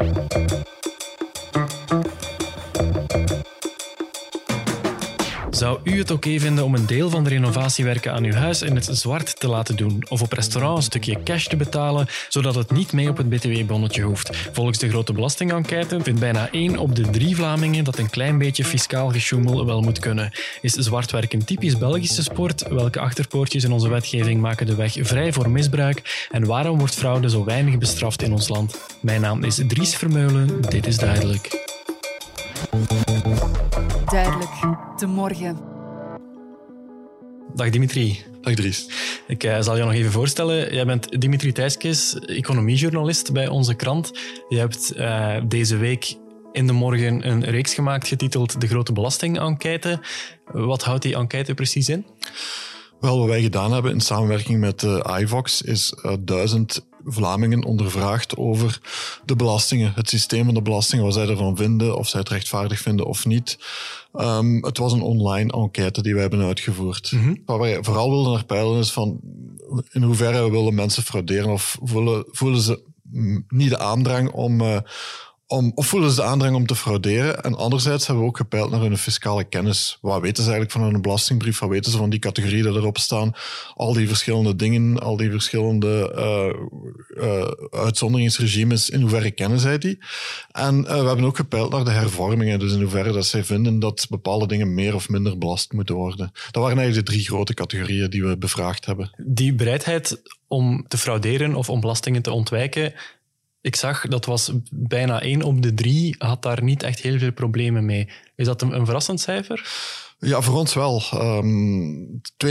Thank 0.00 0.34
you. 0.34 0.49
Zou 5.60 5.78
u 5.84 5.98
het 5.98 6.10
oké 6.10 6.38
vinden 6.38 6.64
om 6.64 6.74
een 6.74 6.86
deel 6.86 7.10
van 7.10 7.24
de 7.24 7.30
renovatiewerken 7.30 8.12
aan 8.12 8.24
uw 8.24 8.32
huis 8.32 8.62
in 8.62 8.74
het 8.74 8.88
zwart 8.92 9.40
te 9.40 9.48
laten 9.48 9.76
doen 9.76 10.04
of 10.08 10.22
op 10.22 10.32
restaurant 10.32 10.76
een 10.76 10.82
stukje 10.82 11.22
cash 11.22 11.46
te 11.46 11.56
betalen, 11.56 12.06
zodat 12.28 12.54
het 12.54 12.70
niet 12.70 12.92
mee 12.92 13.08
op 13.08 13.16
het 13.16 13.28
btw-bonnetje 13.28 14.02
hoeft? 14.02 14.36
Volgens 14.52 14.78
de 14.78 14.88
grote 14.88 15.12
belastingenquête 15.12 16.00
vindt 16.02 16.20
bijna 16.20 16.50
1 16.50 16.78
op 16.78 16.96
de 16.96 17.10
3 17.10 17.36
Vlamingen 17.36 17.84
dat 17.84 17.98
een 17.98 18.10
klein 18.10 18.38
beetje 18.38 18.64
fiscaal 18.64 19.10
gesjoemel 19.10 19.66
wel 19.66 19.80
moet 19.80 19.98
kunnen. 19.98 20.32
Is 20.60 20.72
zwart 20.72 21.10
werk 21.10 21.32
een 21.32 21.44
typisch 21.44 21.78
Belgische 21.78 22.22
sport? 22.22 22.68
Welke 22.68 23.00
achterpoortjes 23.00 23.64
in 23.64 23.72
onze 23.72 23.88
wetgeving 23.88 24.40
maken 24.40 24.66
de 24.66 24.74
weg 24.74 24.96
vrij 25.00 25.32
voor 25.32 25.50
misbruik? 25.50 26.28
En 26.30 26.44
waarom 26.44 26.78
wordt 26.78 26.94
fraude 26.94 27.30
zo 27.30 27.44
weinig 27.44 27.78
bestraft 27.78 28.22
in 28.22 28.32
ons 28.32 28.48
land? 28.48 28.78
Mijn 29.00 29.20
naam 29.20 29.44
is 29.44 29.60
Dries 29.66 29.96
Vermeulen, 29.96 30.60
dit 30.60 30.86
is 30.86 30.96
duidelijk. 30.96 31.68
Duidelijk, 34.10 34.50
de 34.96 35.06
morgen. 35.06 35.58
Dag 37.54 37.70
Dimitri. 37.70 38.22
Dag 38.40 38.54
Dries. 38.54 38.88
Ik 39.26 39.44
uh, 39.44 39.60
zal 39.60 39.76
je 39.76 39.82
nog 39.82 39.92
even 39.92 40.10
voorstellen. 40.10 40.74
Jij 40.74 40.86
bent 40.86 41.20
Dimitri 41.20 41.52
Thijskes, 41.52 42.18
economiejournalist 42.18 43.32
bij 43.32 43.48
onze 43.48 43.74
krant. 43.74 44.10
Je 44.48 44.58
hebt 44.58 44.92
uh, 44.96 45.36
deze 45.48 45.76
week 45.76 46.16
in 46.52 46.66
de 46.66 46.72
morgen 46.72 47.28
een 47.28 47.44
reeks 47.44 47.74
gemaakt 47.74 48.08
getiteld 48.08 48.60
De 48.60 48.66
Grote 48.66 48.92
Belastingenquête. 48.92 50.00
Wat 50.44 50.82
houdt 50.82 51.02
die 51.02 51.14
enquête 51.14 51.54
precies 51.54 51.88
in? 51.88 52.06
Wel, 53.00 53.18
wat 53.18 53.28
wij 53.28 53.42
gedaan 53.42 53.72
hebben 53.72 53.92
in 53.92 54.00
samenwerking 54.00 54.60
met 54.60 54.82
uh, 54.82 55.16
iVox 55.20 55.62
is 55.62 55.94
duizend 56.20 56.88
Vlamingen 57.04 57.64
ondervraagd 57.64 58.36
over 58.36 58.80
de 59.24 59.36
belastingen, 59.36 59.92
het 59.94 60.08
systeem 60.08 60.44
van 60.44 60.54
de 60.54 60.62
belastingen, 60.62 61.04
wat 61.04 61.14
zij 61.14 61.28
ervan 61.28 61.56
vinden, 61.56 61.96
of 61.96 62.08
zij 62.08 62.20
het 62.20 62.28
rechtvaardig 62.28 62.78
vinden 62.80 63.06
of 63.06 63.26
niet. 63.26 63.58
Um, 64.12 64.64
het 64.64 64.78
was 64.78 64.92
een 64.92 65.02
online 65.02 65.52
enquête 65.52 66.02
die 66.02 66.12
wij 66.12 66.22
hebben 66.22 66.42
uitgevoerd. 66.42 67.12
Mm 67.12 67.22
-hmm. 67.22 67.42
Wat 67.44 67.58
wij 67.58 67.78
vooral 67.80 68.10
wilden 68.10 68.32
naar 68.32 68.44
peilen 68.44 68.78
is 68.78 68.92
van 68.92 69.20
in 69.90 70.02
hoeverre 70.02 70.50
willen 70.50 70.74
mensen 70.74 71.02
frauderen 71.02 71.50
of 71.50 71.78
voelen, 71.82 72.24
voelen 72.30 72.60
ze 72.60 72.82
niet 73.48 73.70
de 73.70 73.78
aandrang 73.78 74.30
om, 74.30 74.60
uh, 74.60 74.76
om, 75.50 75.72
of 75.74 75.86
voelen 75.86 76.10
ze 76.10 76.16
de 76.16 76.22
aandrang 76.22 76.56
om 76.56 76.66
te 76.66 76.74
frauderen? 76.74 77.42
En 77.42 77.56
anderzijds 77.56 78.06
hebben 78.06 78.24
we 78.24 78.30
ook 78.30 78.36
gepeild 78.36 78.70
naar 78.70 78.80
hun 78.80 78.98
fiscale 78.98 79.44
kennis. 79.44 79.98
Wat 80.00 80.20
weten 80.20 80.44
ze 80.44 80.50
eigenlijk 80.50 80.70
van 80.70 80.92
hun 80.92 81.02
belastingbrief? 81.02 81.58
Wat 81.58 81.68
weten 81.68 81.90
ze 81.90 81.98
van 81.98 82.10
die 82.10 82.18
categorieën 82.18 82.62
die 82.62 82.72
erop 82.72 82.98
staan? 82.98 83.32
Al 83.74 83.92
die 83.92 84.08
verschillende 84.08 84.56
dingen, 84.56 84.98
al 84.98 85.16
die 85.16 85.30
verschillende 85.30 86.12
uh, 86.16 87.24
uh, 87.24 87.80
uitzonderingsregimes, 87.80 88.90
in 88.90 89.00
hoeverre 89.00 89.30
kennen 89.30 89.60
zij 89.60 89.78
die? 89.78 89.98
En 90.52 90.78
uh, 90.78 90.82
we 90.82 91.06
hebben 91.06 91.24
ook 91.24 91.36
gepeild 91.36 91.70
naar 91.70 91.84
de 91.84 91.90
hervormingen, 91.90 92.58
dus 92.58 92.72
in 92.72 92.80
hoeverre 92.80 93.12
dat 93.12 93.26
zij 93.26 93.44
vinden 93.44 93.78
dat 93.78 94.06
bepaalde 94.10 94.46
dingen 94.46 94.74
meer 94.74 94.94
of 94.94 95.08
minder 95.08 95.38
belast 95.38 95.72
moeten 95.72 95.94
worden. 95.94 96.30
Dat 96.50 96.62
waren 96.62 96.78
eigenlijk 96.78 97.06
de 97.06 97.12
drie 97.12 97.24
grote 97.24 97.54
categorieën 97.54 98.10
die 98.10 98.24
we 98.24 98.38
bevraagd 98.38 98.86
hebben. 98.86 99.10
Die 99.16 99.54
bereidheid 99.54 100.22
om 100.48 100.84
te 100.88 100.98
frauderen 100.98 101.54
of 101.54 101.70
om 101.70 101.80
belastingen 101.80 102.22
te 102.22 102.32
ontwijken, 102.32 102.92
ik 103.60 103.76
zag 103.76 104.06
dat 104.06 104.24
was 104.24 104.52
bijna 104.70 105.20
één 105.20 105.42
op 105.42 105.62
de 105.62 105.74
drie 105.74 106.14
had 106.18 106.42
daar 106.42 106.62
niet 106.62 106.82
echt 106.82 107.00
heel 107.00 107.18
veel 107.18 107.32
problemen 107.32 107.84
mee. 107.84 108.08
Is 108.36 108.46
dat 108.46 108.62
een, 108.62 108.84
verrassend 108.84 109.20
cijfer? 109.20 109.68
Ja, 110.18 110.40
voor 110.40 110.58
ons 110.58 110.74
wel. 110.74 111.02
Um, 111.14 112.20
32% 112.46 112.48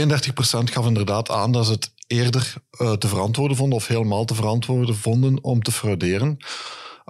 gaf 0.64 0.86
inderdaad 0.86 1.30
aan 1.30 1.52
dat 1.52 1.66
ze 1.66 1.72
het 1.72 1.92
eerder 2.06 2.54
uh, 2.80 2.92
te 2.92 3.08
verantwoorden 3.08 3.56
vonden 3.56 3.76
of 3.76 3.86
helemaal 3.86 4.24
te 4.24 4.34
verantwoorden 4.34 4.96
vonden 4.96 5.44
om 5.44 5.62
te 5.62 5.72
frauderen 5.72 6.38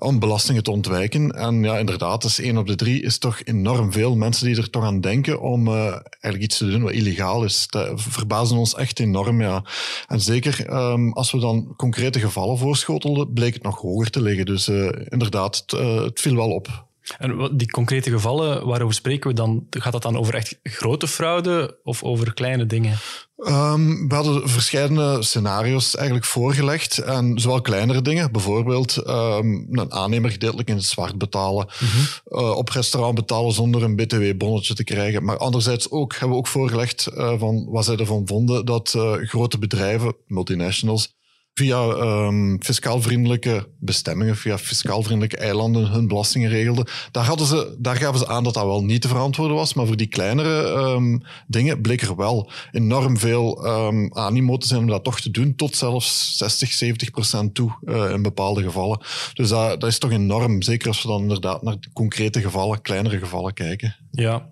om 0.01 0.19
belastingen 0.19 0.62
te 0.62 0.70
ontwijken. 0.70 1.31
En 1.31 1.62
ja, 1.62 1.79
inderdaad, 1.79 2.23
dus 2.23 2.41
één 2.41 2.56
op 2.56 2.67
de 2.67 2.75
drie 2.75 3.03
is 3.03 3.19
toch 3.19 3.41
enorm 3.45 3.93
veel 3.93 4.17
mensen 4.17 4.47
die 4.47 4.57
er 4.57 4.70
toch 4.70 4.84
aan 4.84 5.01
denken 5.01 5.41
om 5.41 5.69
uh, 5.69 5.75
eigenlijk 6.03 6.42
iets 6.42 6.57
te 6.57 6.70
doen 6.70 6.83
wat 6.83 6.92
illegaal 6.92 7.45
is. 7.45 7.67
Dat 7.69 8.03
verbazen 8.03 8.57
ons 8.57 8.74
echt 8.74 9.01
enorm, 9.01 9.41
ja. 9.41 9.64
En 10.07 10.20
zeker 10.20 10.73
um, 10.73 11.13
als 11.13 11.30
we 11.33 11.39
dan 11.39 11.74
concrete 11.77 12.20
gevallen 12.20 12.58
voorschotelden, 12.58 13.33
bleek 13.33 13.55
het 13.55 13.63
nog 13.63 13.80
hoger 13.80 14.11
te 14.11 14.23
liggen. 14.23 14.47
Dus 14.47 14.69
uh, 14.69 14.89
inderdaad, 15.08 15.64
uh, 15.74 16.03
het 16.03 16.20
viel 16.20 16.36
wel 16.36 16.51
op. 16.51 16.89
En 17.19 17.51
die 17.57 17.71
concrete 17.71 18.11
gevallen, 18.11 18.67
waarover 18.67 18.95
spreken 18.95 19.31
we 19.31 19.37
dan? 19.37 19.67
Gaat 19.71 19.93
dat 19.93 20.03
dan 20.03 20.17
over 20.17 20.35
echt 20.35 20.59
grote 20.63 21.09
fraude 21.09 21.79
of 21.83 22.03
over 22.03 22.35
kleine 22.35 22.67
dingen? 22.67 22.98
Um, 23.37 24.09
we 24.09 24.15
hadden 24.15 24.48
verschillende 24.48 25.23
scenario's 25.23 25.97
eigenlijk 25.97 26.27
voorgelegd. 26.27 26.98
En 26.98 27.39
zowel 27.39 27.61
kleinere 27.61 28.03
dingen, 28.03 28.33
bijvoorbeeld 28.33 28.97
um, 29.07 29.67
een 29.71 29.93
aannemer 29.93 30.31
gedeeltelijk 30.31 30.69
in 30.69 30.77
het 30.77 30.85
zwart 30.85 31.19
betalen. 31.19 31.67
Mm 31.81 31.89
-hmm. 31.89 32.41
uh, 32.41 32.57
op 32.57 32.69
restaurant 32.69 33.15
betalen 33.15 33.53
zonder 33.53 33.83
een 33.83 33.97
btw-bonnetje 33.97 34.75
te 34.75 34.85
krijgen. 34.85 35.25
Maar 35.25 35.37
anderzijds 35.37 35.91
ook, 35.91 36.13
hebben 36.13 36.31
we 36.31 36.37
ook 36.37 36.47
voorgelegd 36.47 37.09
uh, 37.15 37.39
van 37.39 37.67
wat 37.71 37.85
zij 37.85 37.97
ervan 37.97 38.27
vonden 38.27 38.65
dat 38.65 38.95
uh, 38.97 39.13
grote 39.13 39.59
bedrijven, 39.59 40.17
multinationals, 40.27 41.19
via 41.55 41.83
um, 41.83 42.62
fiscaal 42.62 43.02
vriendelijke 43.02 43.68
bestemmingen, 43.78 44.36
via 44.36 44.58
fiscaal 44.58 45.02
vriendelijke 45.02 45.36
eilanden 45.36 45.86
hun 45.86 46.08
belastingen 46.08 46.50
regelden. 46.50 46.86
Daar, 47.11 47.24
hadden 47.24 47.46
ze, 47.46 47.77
daar 47.78 47.96
gaven 47.96 48.18
ze 48.18 48.28
aan 48.28 48.44
dat 48.44 48.55
dat 48.55 48.64
wel 48.64 48.84
niet 48.84 49.02
te 49.02 49.08
verantwoorden 49.08 49.56
was, 49.56 49.74
maar 49.74 49.86
voor 49.86 49.96
die 49.96 50.06
kleinere 50.06 50.68
um, 50.94 51.22
dingen 51.46 51.80
bleek 51.80 52.02
er 52.02 52.16
wel 52.16 52.50
enorm 52.72 53.18
veel 53.18 53.66
um, 53.66 54.14
animo 54.14 54.56
te 54.56 54.66
zijn 54.66 54.80
om 54.80 54.86
dat 54.86 55.05
toch 55.05 55.20
te 55.20 55.30
doen, 55.30 55.55
tot 55.55 55.77
zelfs 55.77 56.36
60, 56.36 56.72
70 56.72 57.11
procent 57.11 57.55
toe 57.55 57.78
uh, 57.84 58.11
in 58.11 58.22
bepaalde 58.22 58.62
gevallen. 58.62 59.00
Dus 59.34 59.48
dat, 59.48 59.80
dat 59.80 59.90
is 59.90 59.98
toch 59.98 60.11
enorm, 60.11 60.62
zeker 60.62 60.88
als 60.88 61.02
we 61.02 61.08
dan 61.08 61.22
inderdaad 61.22 61.62
naar 61.62 61.77
concrete 61.92 62.40
gevallen, 62.40 62.82
kleinere 62.82 63.18
gevallen 63.18 63.55
kijken. 63.55 63.96
Ja, 64.11 64.48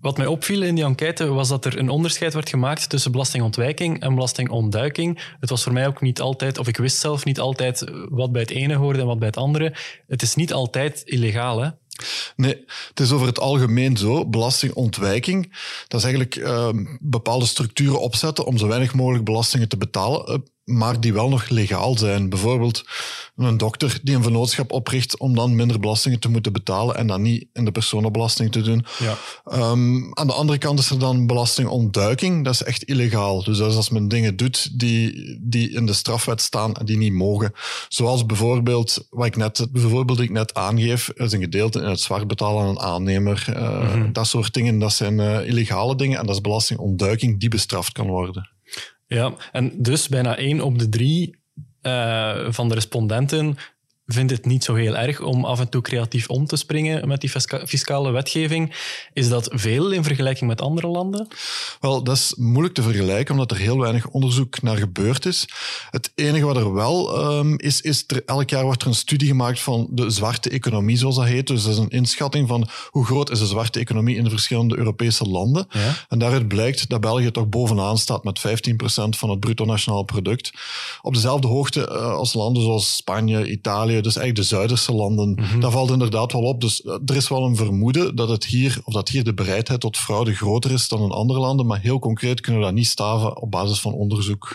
wat 0.00 0.16
mij 0.16 0.26
opviel 0.26 0.62
in 0.62 0.74
die 0.74 0.84
enquête 0.84 1.26
was 1.26 1.48
dat 1.48 1.64
er 1.64 1.78
een 1.78 1.88
onderscheid 1.88 2.34
werd 2.34 2.48
gemaakt 2.48 2.88
tussen 2.88 3.12
belastingontwijking 3.12 4.00
en 4.00 4.14
belastingontduiking. 4.14 5.34
Het 5.40 5.50
was 5.50 5.62
voor 5.62 5.72
mij 5.72 5.86
ook 5.86 6.00
niet 6.00 6.20
altijd, 6.20 6.58
of 6.58 6.68
ik 6.68 6.76
wist 6.76 6.98
zelf 6.98 7.24
niet 7.24 7.40
altijd 7.40 7.84
wat 8.08 8.32
bij 8.32 8.40
het 8.40 8.50
ene 8.50 8.74
hoorde 8.74 9.00
en 9.00 9.06
wat 9.06 9.18
bij 9.18 9.28
het 9.28 9.36
andere. 9.36 9.74
Het 10.06 10.22
is 10.22 10.34
niet 10.34 10.52
altijd 10.52 11.02
illegaal, 11.04 11.60
hè? 11.60 11.68
Nee, 12.36 12.64
het 12.88 13.00
is 13.00 13.12
over 13.12 13.26
het 13.26 13.38
algemeen 13.38 13.96
zo. 13.96 14.26
Belastingontwijking, 14.26 15.56
dat 15.88 16.00
is 16.00 16.06
eigenlijk 16.06 16.36
uh, 16.36 16.68
bepaalde 17.00 17.46
structuren 17.46 18.00
opzetten 18.00 18.46
om 18.46 18.58
zo 18.58 18.66
weinig 18.66 18.94
mogelijk 18.94 19.24
belastingen 19.24 19.68
te 19.68 19.76
betalen 19.76 20.44
maar 20.68 21.00
die 21.00 21.12
wel 21.12 21.28
nog 21.28 21.48
legaal 21.48 21.98
zijn. 21.98 22.28
Bijvoorbeeld 22.28 22.84
een 23.36 23.56
dokter 23.56 23.98
die 24.02 24.14
een 24.14 24.22
vennootschap 24.22 24.72
opricht 24.72 25.18
om 25.18 25.34
dan 25.34 25.56
minder 25.56 25.80
belastingen 25.80 26.18
te 26.18 26.30
moeten 26.30 26.52
betalen 26.52 26.96
en 26.96 27.06
dan 27.06 27.22
niet 27.22 27.46
in 27.52 27.64
de 27.64 27.70
personenbelasting 27.70 28.52
te 28.52 28.62
doen. 28.62 28.84
Ja. 28.98 29.16
Um, 29.70 30.10
aan 30.14 30.26
de 30.26 30.32
andere 30.32 30.58
kant 30.58 30.78
is 30.78 30.90
er 30.90 30.98
dan 30.98 31.26
belastingontduiking. 31.26 32.44
Dat 32.44 32.54
is 32.54 32.62
echt 32.62 32.82
illegaal. 32.82 33.44
Dus 33.44 33.58
dat 33.58 33.70
is 33.70 33.76
als 33.76 33.90
men 33.90 34.08
dingen 34.08 34.36
doet 34.36 34.78
die, 34.78 35.38
die 35.40 35.70
in 35.70 35.86
de 35.86 35.92
strafwet 35.92 36.40
staan 36.40 36.74
en 36.74 36.86
die 36.86 36.96
niet 36.96 37.12
mogen. 37.12 37.52
Zoals 37.88 38.26
bijvoorbeeld, 38.26 39.06
wat 39.10 39.26
ik 39.26 39.36
net, 39.36 39.66
bijvoorbeeld 39.70 40.20
ik 40.20 40.30
net 40.30 40.54
aangeef, 40.54 41.10
is 41.14 41.32
een 41.32 41.40
gedeelte 41.40 41.80
in 41.80 41.88
het 41.88 42.00
zwart 42.00 42.26
betalen 42.26 42.62
aan 42.62 42.68
een 42.68 42.80
aannemer. 42.80 43.46
Uh, 43.50 43.82
mm 43.82 43.88
-hmm. 43.88 44.12
Dat 44.12 44.26
soort 44.26 44.54
dingen, 44.54 44.78
dat 44.78 44.92
zijn 44.92 45.18
uh, 45.18 45.46
illegale 45.46 45.96
dingen 45.96 46.18
en 46.18 46.26
dat 46.26 46.34
is 46.34 46.40
belastingontduiking 46.40 47.40
die 47.40 47.48
bestraft 47.48 47.92
kan 47.92 48.06
worden. 48.06 48.56
Ja, 49.08 49.34
en 49.52 49.82
dus 49.82 50.08
bijna 50.08 50.36
één 50.36 50.60
op 50.60 50.78
de 50.78 50.88
drie 50.88 51.36
uh, 51.82 52.46
van 52.50 52.68
de 52.68 52.74
respondenten 52.74 53.56
vindt 54.10 54.32
het 54.32 54.46
niet 54.46 54.64
zo 54.64 54.74
heel 54.74 54.96
erg 54.96 55.20
om 55.20 55.44
af 55.44 55.60
en 55.60 55.68
toe 55.68 55.82
creatief 55.82 56.28
om 56.28 56.46
te 56.46 56.56
springen 56.56 57.08
met 57.08 57.20
die 57.20 57.30
fiscale 57.66 58.10
wetgeving. 58.10 58.74
Is 59.12 59.28
dat 59.28 59.48
veel 59.52 59.90
in 59.90 60.02
vergelijking 60.02 60.50
met 60.50 60.60
andere 60.60 60.86
landen? 60.86 61.28
Wel, 61.80 62.02
dat 62.02 62.16
is 62.16 62.34
moeilijk 62.36 62.74
te 62.74 62.82
vergelijken, 62.82 63.34
omdat 63.34 63.50
er 63.50 63.56
heel 63.56 63.78
weinig 63.78 64.08
onderzoek 64.08 64.62
naar 64.62 64.76
gebeurd 64.76 65.26
is. 65.26 65.48
Het 65.90 66.12
enige 66.14 66.44
wat 66.44 66.56
er 66.56 66.74
wel 66.74 67.28
um, 67.38 67.58
is, 67.58 67.80
is 67.80 68.04
er 68.06 68.22
elk 68.26 68.50
jaar 68.50 68.64
wordt 68.64 68.82
er 68.82 68.88
een 68.88 68.94
studie 68.94 69.28
gemaakt 69.28 69.60
van 69.60 69.86
de 69.90 70.10
zwarte 70.10 70.50
economie, 70.50 70.96
zoals 70.96 71.16
dat 71.16 71.24
heet. 71.24 71.46
Dus 71.46 71.62
dat 71.62 71.72
is 71.72 71.78
een 71.78 71.88
inschatting 71.88 72.48
van 72.48 72.68
hoe 72.90 73.04
groot 73.04 73.30
is 73.30 73.38
de 73.38 73.46
zwarte 73.46 73.78
economie 73.78 74.16
in 74.16 74.24
de 74.24 74.30
verschillende 74.30 74.76
Europese 74.76 75.24
landen. 75.24 75.66
Ja. 75.70 75.94
En 76.08 76.18
daaruit 76.18 76.48
blijkt 76.48 76.88
dat 76.88 77.00
België 77.00 77.30
toch 77.30 77.48
bovenaan 77.48 77.98
staat 77.98 78.24
met 78.24 78.38
15% 78.38 78.42
van 79.08 79.30
het 79.30 79.40
bruto 79.40 79.64
nationaal 79.64 80.02
product. 80.02 80.50
Op 81.02 81.14
dezelfde 81.14 81.48
hoogte 81.48 81.80
uh, 81.80 82.12
als 82.14 82.34
landen 82.34 82.62
zoals 82.62 82.96
Spanje, 82.96 83.50
Italië, 83.50 83.97
dus 84.02 84.16
eigenlijk 84.16 84.48
de 84.48 84.56
Zuiderse 84.56 84.92
landen. 84.92 85.28
Mm-hmm. 85.28 85.60
Dat 85.60 85.72
valt 85.72 85.90
inderdaad 85.90 86.32
wel 86.32 86.42
op. 86.42 86.60
Dus 86.60 86.84
er 86.84 87.16
is 87.16 87.28
wel 87.28 87.44
een 87.44 87.56
vermoeden 87.56 88.16
dat, 88.16 88.28
het 88.28 88.44
hier, 88.44 88.80
of 88.84 88.92
dat 88.92 89.08
hier 89.08 89.24
de 89.24 89.34
bereidheid 89.34 89.80
tot 89.80 89.96
fraude 89.96 90.34
groter 90.34 90.70
is 90.70 90.88
dan 90.88 91.02
in 91.02 91.10
andere 91.10 91.38
landen. 91.38 91.66
Maar 91.66 91.80
heel 91.80 91.98
concreet 91.98 92.40
kunnen 92.40 92.60
we 92.60 92.66
dat 92.66 92.76
niet 92.76 92.86
staven 92.86 93.40
op 93.40 93.50
basis 93.50 93.80
van 93.80 93.92
onderzoek. 93.92 94.50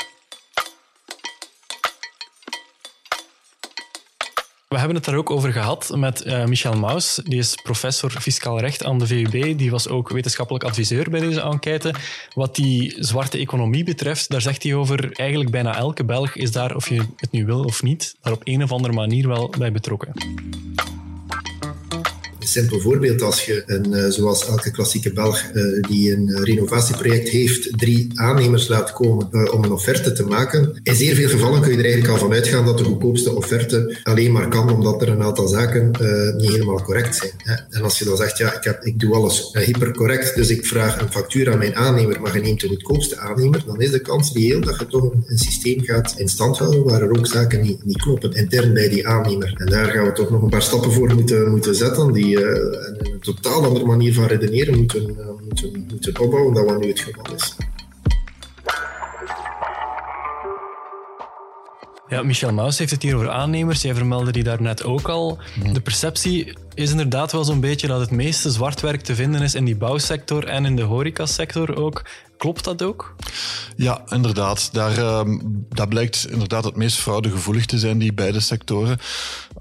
We 4.74 4.80
hebben 4.80 4.98
het 4.98 5.06
daar 5.06 5.16
ook 5.16 5.30
over 5.30 5.52
gehad 5.52 5.92
met 5.96 6.26
uh, 6.26 6.46
Michel 6.46 6.74
Maus. 6.74 7.20
Die 7.24 7.38
is 7.38 7.56
professor 7.64 8.12
fiscaal 8.12 8.60
recht 8.60 8.84
aan 8.84 9.00
de 9.00 9.08
VUB. 9.08 9.58
Die 9.58 9.72
was 9.72 9.88
ook 9.88 10.10
wetenschappelijk 10.10 10.64
adviseur 10.64 11.10
bij 11.10 11.20
deze 11.20 11.42
enquête. 11.42 11.94
Wat 12.34 12.56
die 12.56 12.96
zwarte 13.00 13.38
economie 13.38 13.84
betreft, 13.84 14.30
daar 14.30 14.42
zegt 14.42 14.64
hij 14.64 14.74
over... 14.74 15.12
Eigenlijk 15.12 15.52
bijna 15.52 15.76
elke 15.76 16.04
Belg 16.04 16.36
is 16.36 16.52
daar, 16.52 16.76
of 16.76 16.90
je 16.90 17.02
het 17.18 17.32
nu 17.32 17.46
wil 17.46 17.64
of 17.64 17.84
niet, 17.84 18.16
daar 18.22 18.34
op 18.34 18.42
een 18.44 18.64
of 18.64 18.72
andere 18.72 18.94
manier 18.94 19.28
wel 19.28 19.54
bij 19.58 19.72
betrokken. 19.72 20.12
Een 22.44 22.50
simpel 22.50 22.80
voorbeeld, 22.80 23.22
als 23.22 23.46
je, 23.46 23.64
een, 23.66 24.12
zoals 24.12 24.48
elke 24.48 24.72
klassieke 24.72 25.14
Belg 25.14 25.44
die 25.90 26.12
een 26.12 26.44
renovatieproject 26.44 27.30
heeft, 27.30 27.78
drie 27.78 28.08
aannemers 28.14 28.68
laat 28.68 28.94
komen 28.94 29.52
om 29.54 29.64
een 29.64 29.72
offerte 29.72 30.12
te 30.12 30.26
maken, 30.26 30.80
in 30.84 30.96
zeer 30.96 31.16
veel 31.16 31.30
gevallen 31.30 31.62
kun 31.62 31.72
je 31.72 31.78
er 31.78 31.84
eigenlijk 31.84 32.14
al 32.14 32.20
van 32.20 32.34
uitgaan 32.34 32.66
dat 32.66 32.78
de 32.78 32.84
goedkoopste 32.84 33.36
offerte 33.36 33.98
alleen 34.04 34.32
maar 34.32 34.48
kan 34.48 34.72
omdat 34.72 35.02
er 35.02 35.10
een 35.10 35.22
aantal 35.22 35.48
zaken 35.48 35.92
niet 36.38 36.50
helemaal 36.50 36.82
correct 36.82 37.16
zijn. 37.16 37.32
En 37.70 37.82
als 37.82 38.00
je 38.00 38.06
dan 38.06 38.18
zegt, 38.18 38.38
ja, 38.38 38.54
ik, 38.56 38.64
heb, 38.64 38.84
ik 38.84 39.00
doe 39.00 39.16
alles 39.16 39.50
hypercorrect, 39.54 40.36
dus 40.36 40.50
ik 40.50 40.66
vraag 40.66 41.02
een 41.02 41.12
factuur 41.12 41.52
aan 41.52 41.58
mijn 41.58 41.76
aannemer, 41.76 42.22
maar 42.22 42.36
je 42.36 42.42
neemt 42.42 42.60
de 42.60 42.68
goedkoopste 42.68 43.18
aannemer, 43.18 43.64
dan 43.66 43.82
is 43.82 43.92
de 43.92 44.00
kans 44.00 44.34
reëel 44.34 44.62
dat 44.62 44.80
je 44.80 44.88
toch 44.88 45.12
een, 45.26 45.38
systeem 45.38 45.84
gaat 45.84 46.14
in 46.18 46.30
stand 46.30 46.58
houden 46.58 46.84
waar 46.84 47.02
er 47.02 47.18
ook 47.18 47.28
zaken 47.28 47.62
niet, 47.62 47.86
niet 47.86 48.02
kloppen 48.02 48.34
intern 48.34 48.74
bij 48.74 48.90
die 48.90 49.08
aannemer. 49.08 49.56
En 49.58 49.66
daar 49.66 49.86
gaan 49.86 50.06
we 50.06 50.12
toch 50.12 50.30
nog 50.30 50.42
een 50.42 50.50
paar 50.50 50.62
stappen 50.62 50.92
voor 50.92 51.14
moeten, 51.14 51.50
moeten 51.50 51.76
zetten, 51.76 52.12
die 52.12 52.33
uh, 52.38 53.12
een 53.12 53.20
totaal 53.20 53.64
andere 53.64 53.86
manier 53.86 54.14
van 54.14 54.26
redeneren 54.26 54.78
moeten, 54.78 55.10
uh, 55.10 55.28
moeten, 55.46 55.86
moeten 55.90 56.20
opbouwen 56.20 56.54
dan 56.54 56.66
wat 56.66 56.80
nu 56.80 56.88
het 56.88 57.00
geval 57.00 57.36
is. 57.36 57.56
Ja, 62.08 62.24
Michel 62.24 62.54
Maus 62.54 62.78
heeft 62.78 62.92
het 62.92 63.02
hier 63.02 63.16
over 63.16 63.30
aannemers. 63.30 63.82
Jij 63.82 63.96
vermeldde 63.96 64.32
die 64.32 64.44
daarnet 64.44 64.84
ook 64.84 65.10
al. 65.10 65.38
De 65.74 65.82
perceptie 65.82 66.54
is 66.76 66.92
inderdaad 66.92 67.32
wel 67.32 67.44
zo'n 67.44 67.60
beetje 67.60 67.88
dat 67.88 68.00
het 68.00 68.12
meeste 68.12 68.52
zwartwerk 68.52 69.02
te 69.02 69.16
vinden 69.16 69.42
is 69.42 69.56
in 69.56 69.66
die 69.66 69.76
bouwsector 69.76 70.48
en 70.48 70.66
in 70.66 70.76
de 70.76 70.82
horecasector 70.82 71.76
ook. 71.76 72.02
Klopt 72.38 72.64
dat 72.64 72.82
ook? 72.82 73.16
Ja, 73.76 74.02
inderdaad. 74.10 74.70
Daar, 74.74 75.20
um, 75.20 75.66
dat 75.70 75.90
blijkt 75.90 76.28
inderdaad 76.30 76.64
het 76.64 76.76
meest 76.76 76.98
fraudegevoelig 76.98 77.66
te 77.66 77.80
zijn, 77.80 77.98
die 77.98 78.14
beide 78.14 78.40
sectoren. 78.40 79.00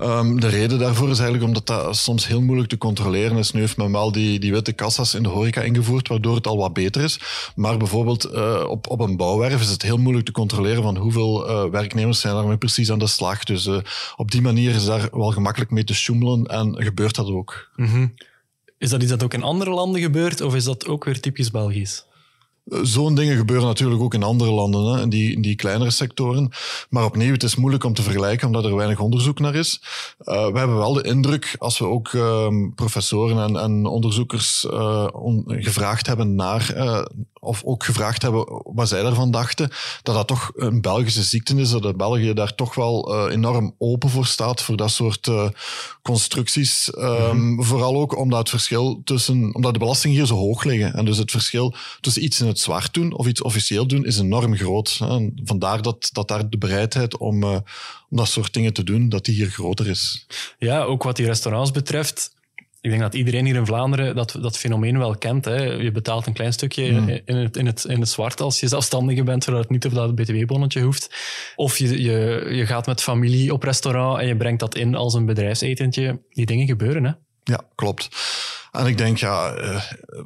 Um, 0.00 0.40
de 0.40 0.48
reden 0.48 0.78
daarvoor 0.78 1.10
is 1.10 1.18
eigenlijk 1.18 1.46
omdat 1.46 1.66
dat 1.66 1.96
soms 1.96 2.26
heel 2.26 2.40
moeilijk 2.40 2.68
te 2.68 2.78
controleren 2.78 3.36
is. 3.36 3.52
Nu 3.52 3.60
heeft 3.60 3.76
men 3.76 3.92
wel 3.92 4.12
die, 4.12 4.38
die 4.40 4.52
witte 4.52 4.72
kassa's 4.72 5.14
in 5.14 5.22
de 5.22 5.28
horeca 5.28 5.60
ingevoerd, 5.60 6.08
waardoor 6.08 6.34
het 6.34 6.46
al 6.46 6.56
wat 6.56 6.72
beter 6.72 7.02
is. 7.02 7.20
Maar 7.54 7.76
bijvoorbeeld 7.76 8.32
uh, 8.34 8.64
op, 8.68 8.90
op 8.90 9.00
een 9.00 9.16
bouwwerf 9.16 9.60
is 9.60 9.70
het 9.70 9.82
heel 9.82 9.98
moeilijk 9.98 10.26
te 10.26 10.32
controleren 10.32 10.82
van 10.82 10.96
hoeveel 10.96 11.50
uh, 11.50 11.70
werknemers 11.70 12.20
zijn 12.20 12.34
daarmee 12.34 12.56
precies 12.56 12.90
aan 12.90 12.98
de 12.98 13.06
slag. 13.06 13.44
Dus 13.44 13.66
uh, 13.66 13.76
op 14.16 14.30
die 14.30 14.42
manier 14.42 14.74
is 14.74 14.84
daar 14.84 15.08
wel 15.12 15.30
gemakkelijk 15.30 15.70
mee 15.70 15.84
te 15.84 15.94
sjoemelen 15.94 16.46
en 16.46 16.82
gebeurt 16.82 17.01
dat 17.10 17.28
ook. 17.28 17.70
-hmm. 17.74 18.14
Is 18.78 18.90
dat 18.90 19.02
iets 19.02 19.10
dat 19.10 19.22
ook 19.22 19.34
in 19.34 19.42
andere 19.42 19.70
landen 19.70 20.00
gebeurt 20.00 20.40
of 20.40 20.54
is 20.54 20.64
dat 20.64 20.86
ook 20.86 21.04
weer 21.04 21.20
typisch 21.20 21.50
Belgisch? 21.50 22.04
Zo'n 22.64 23.14
dingen 23.14 23.36
gebeuren 23.36 23.66
natuurlijk 23.66 24.02
ook 24.02 24.14
in 24.14 24.22
andere 24.22 24.50
landen, 24.50 24.94
hè, 24.94 25.02
in, 25.02 25.08
die, 25.08 25.32
in 25.32 25.42
die 25.42 25.56
kleinere 25.56 25.90
sectoren. 25.90 26.50
Maar 26.88 27.04
opnieuw, 27.04 27.32
het 27.32 27.42
is 27.42 27.56
moeilijk 27.56 27.84
om 27.84 27.94
te 27.94 28.02
vergelijken, 28.02 28.46
omdat 28.46 28.64
er 28.64 28.76
weinig 28.76 29.00
onderzoek 29.00 29.38
naar 29.38 29.54
is. 29.54 29.80
Uh, 30.20 30.46
we 30.46 30.58
hebben 30.58 30.76
wel 30.76 30.92
de 30.92 31.02
indruk, 31.02 31.56
als 31.58 31.78
we 31.78 31.84
ook 31.84 32.12
uh, 32.12 32.46
professoren 32.74 33.38
en, 33.38 33.56
en 33.56 33.86
onderzoekers 33.86 34.64
uh, 34.64 35.06
on, 35.12 35.44
gevraagd 35.46 36.06
hebben 36.06 36.34
naar, 36.34 36.74
uh, 36.76 37.02
of 37.40 37.64
ook 37.64 37.84
gevraagd 37.84 38.22
hebben 38.22 38.62
wat 38.64 38.88
zij 38.88 39.02
daarvan 39.02 39.30
dachten, 39.30 39.70
dat 40.02 40.14
dat 40.14 40.26
toch 40.26 40.50
een 40.54 40.80
Belgische 40.80 41.22
ziekte 41.22 41.54
is, 41.54 41.70
dat 41.70 41.96
België 41.96 42.34
daar 42.34 42.54
toch 42.54 42.74
wel 42.74 43.28
enorm 43.30 43.74
open 43.78 44.10
voor 44.10 44.26
staat, 44.26 44.62
voor 44.62 44.76
dat 44.76 44.90
soort 44.90 45.30
constructies. 46.02 46.90
Mm 46.94 47.04
-hmm. 47.04 47.64
Vooral 47.64 47.96
ook 47.96 48.16
omdat 48.16 48.38
het 48.38 48.48
verschil 48.48 49.00
tussen, 49.04 49.54
omdat 49.54 49.72
de 49.72 49.78
belastingen 49.78 50.16
hier 50.16 50.26
zo 50.26 50.34
hoog 50.34 50.64
liggen. 50.64 50.94
En 50.94 51.04
dus 51.04 51.18
het 51.18 51.30
verschil 51.30 51.74
tussen 52.00 52.24
iets 52.24 52.40
in 52.40 52.46
het 52.52 52.60
zwart 52.60 52.94
doen 52.94 53.12
of 53.12 53.26
iets 53.26 53.42
officieel 53.42 53.86
doen 53.86 54.06
is 54.06 54.18
enorm 54.18 54.56
groot. 54.56 55.00
Vandaar 55.44 55.82
dat, 55.82 56.10
dat 56.12 56.28
daar 56.28 56.50
de 56.50 56.58
bereidheid 56.58 57.16
om, 57.16 57.42
uh, 57.42 57.50
om 58.10 58.16
dat 58.16 58.28
soort 58.28 58.54
dingen 58.54 58.72
te 58.72 58.84
doen, 58.84 59.08
dat 59.08 59.24
die 59.24 59.34
hier 59.34 59.50
groter 59.50 59.88
is. 59.88 60.26
Ja, 60.58 60.82
ook 60.82 61.02
wat 61.02 61.16
die 61.16 61.26
restaurants 61.26 61.70
betreft. 61.70 62.34
Ik 62.80 62.90
denk 62.90 63.02
dat 63.02 63.14
iedereen 63.14 63.44
hier 63.44 63.54
in 63.54 63.66
Vlaanderen 63.66 64.14
dat, 64.14 64.36
dat 64.40 64.58
fenomeen 64.58 64.98
wel 64.98 65.16
kent. 65.16 65.44
Hè. 65.44 65.62
Je 65.62 65.92
betaalt 65.92 66.26
een 66.26 66.32
klein 66.32 66.52
stukje 66.52 66.90
mm. 66.90 67.08
in, 67.24 67.36
het, 67.36 67.56
in, 67.56 67.66
het, 67.66 67.84
in 67.84 68.00
het 68.00 68.08
zwart 68.08 68.40
als 68.40 68.60
je 68.60 68.68
zelfstandige 68.68 69.22
bent, 69.22 69.44
zodat 69.44 69.60
het 69.60 69.70
niet 69.70 69.84
op 69.84 69.94
dat 69.94 70.14
btw-bonnetje 70.14 70.82
hoeft. 70.82 71.14
Of 71.56 71.78
je, 71.78 72.02
je, 72.02 72.46
je 72.50 72.66
gaat 72.66 72.86
met 72.86 73.02
familie 73.02 73.52
op 73.52 73.62
restaurant 73.62 74.20
en 74.20 74.26
je 74.26 74.36
brengt 74.36 74.60
dat 74.60 74.74
in 74.74 74.94
als 74.94 75.14
een 75.14 75.26
bedrijfsetentje. 75.26 76.20
Die 76.30 76.46
dingen 76.46 76.66
gebeuren, 76.66 77.04
hè? 77.04 77.12
Ja, 77.44 77.60
klopt. 77.74 78.08
En 78.72 78.86
ik 78.86 78.98
denk, 78.98 79.18
ja, 79.18 79.58
uh, 79.58 79.82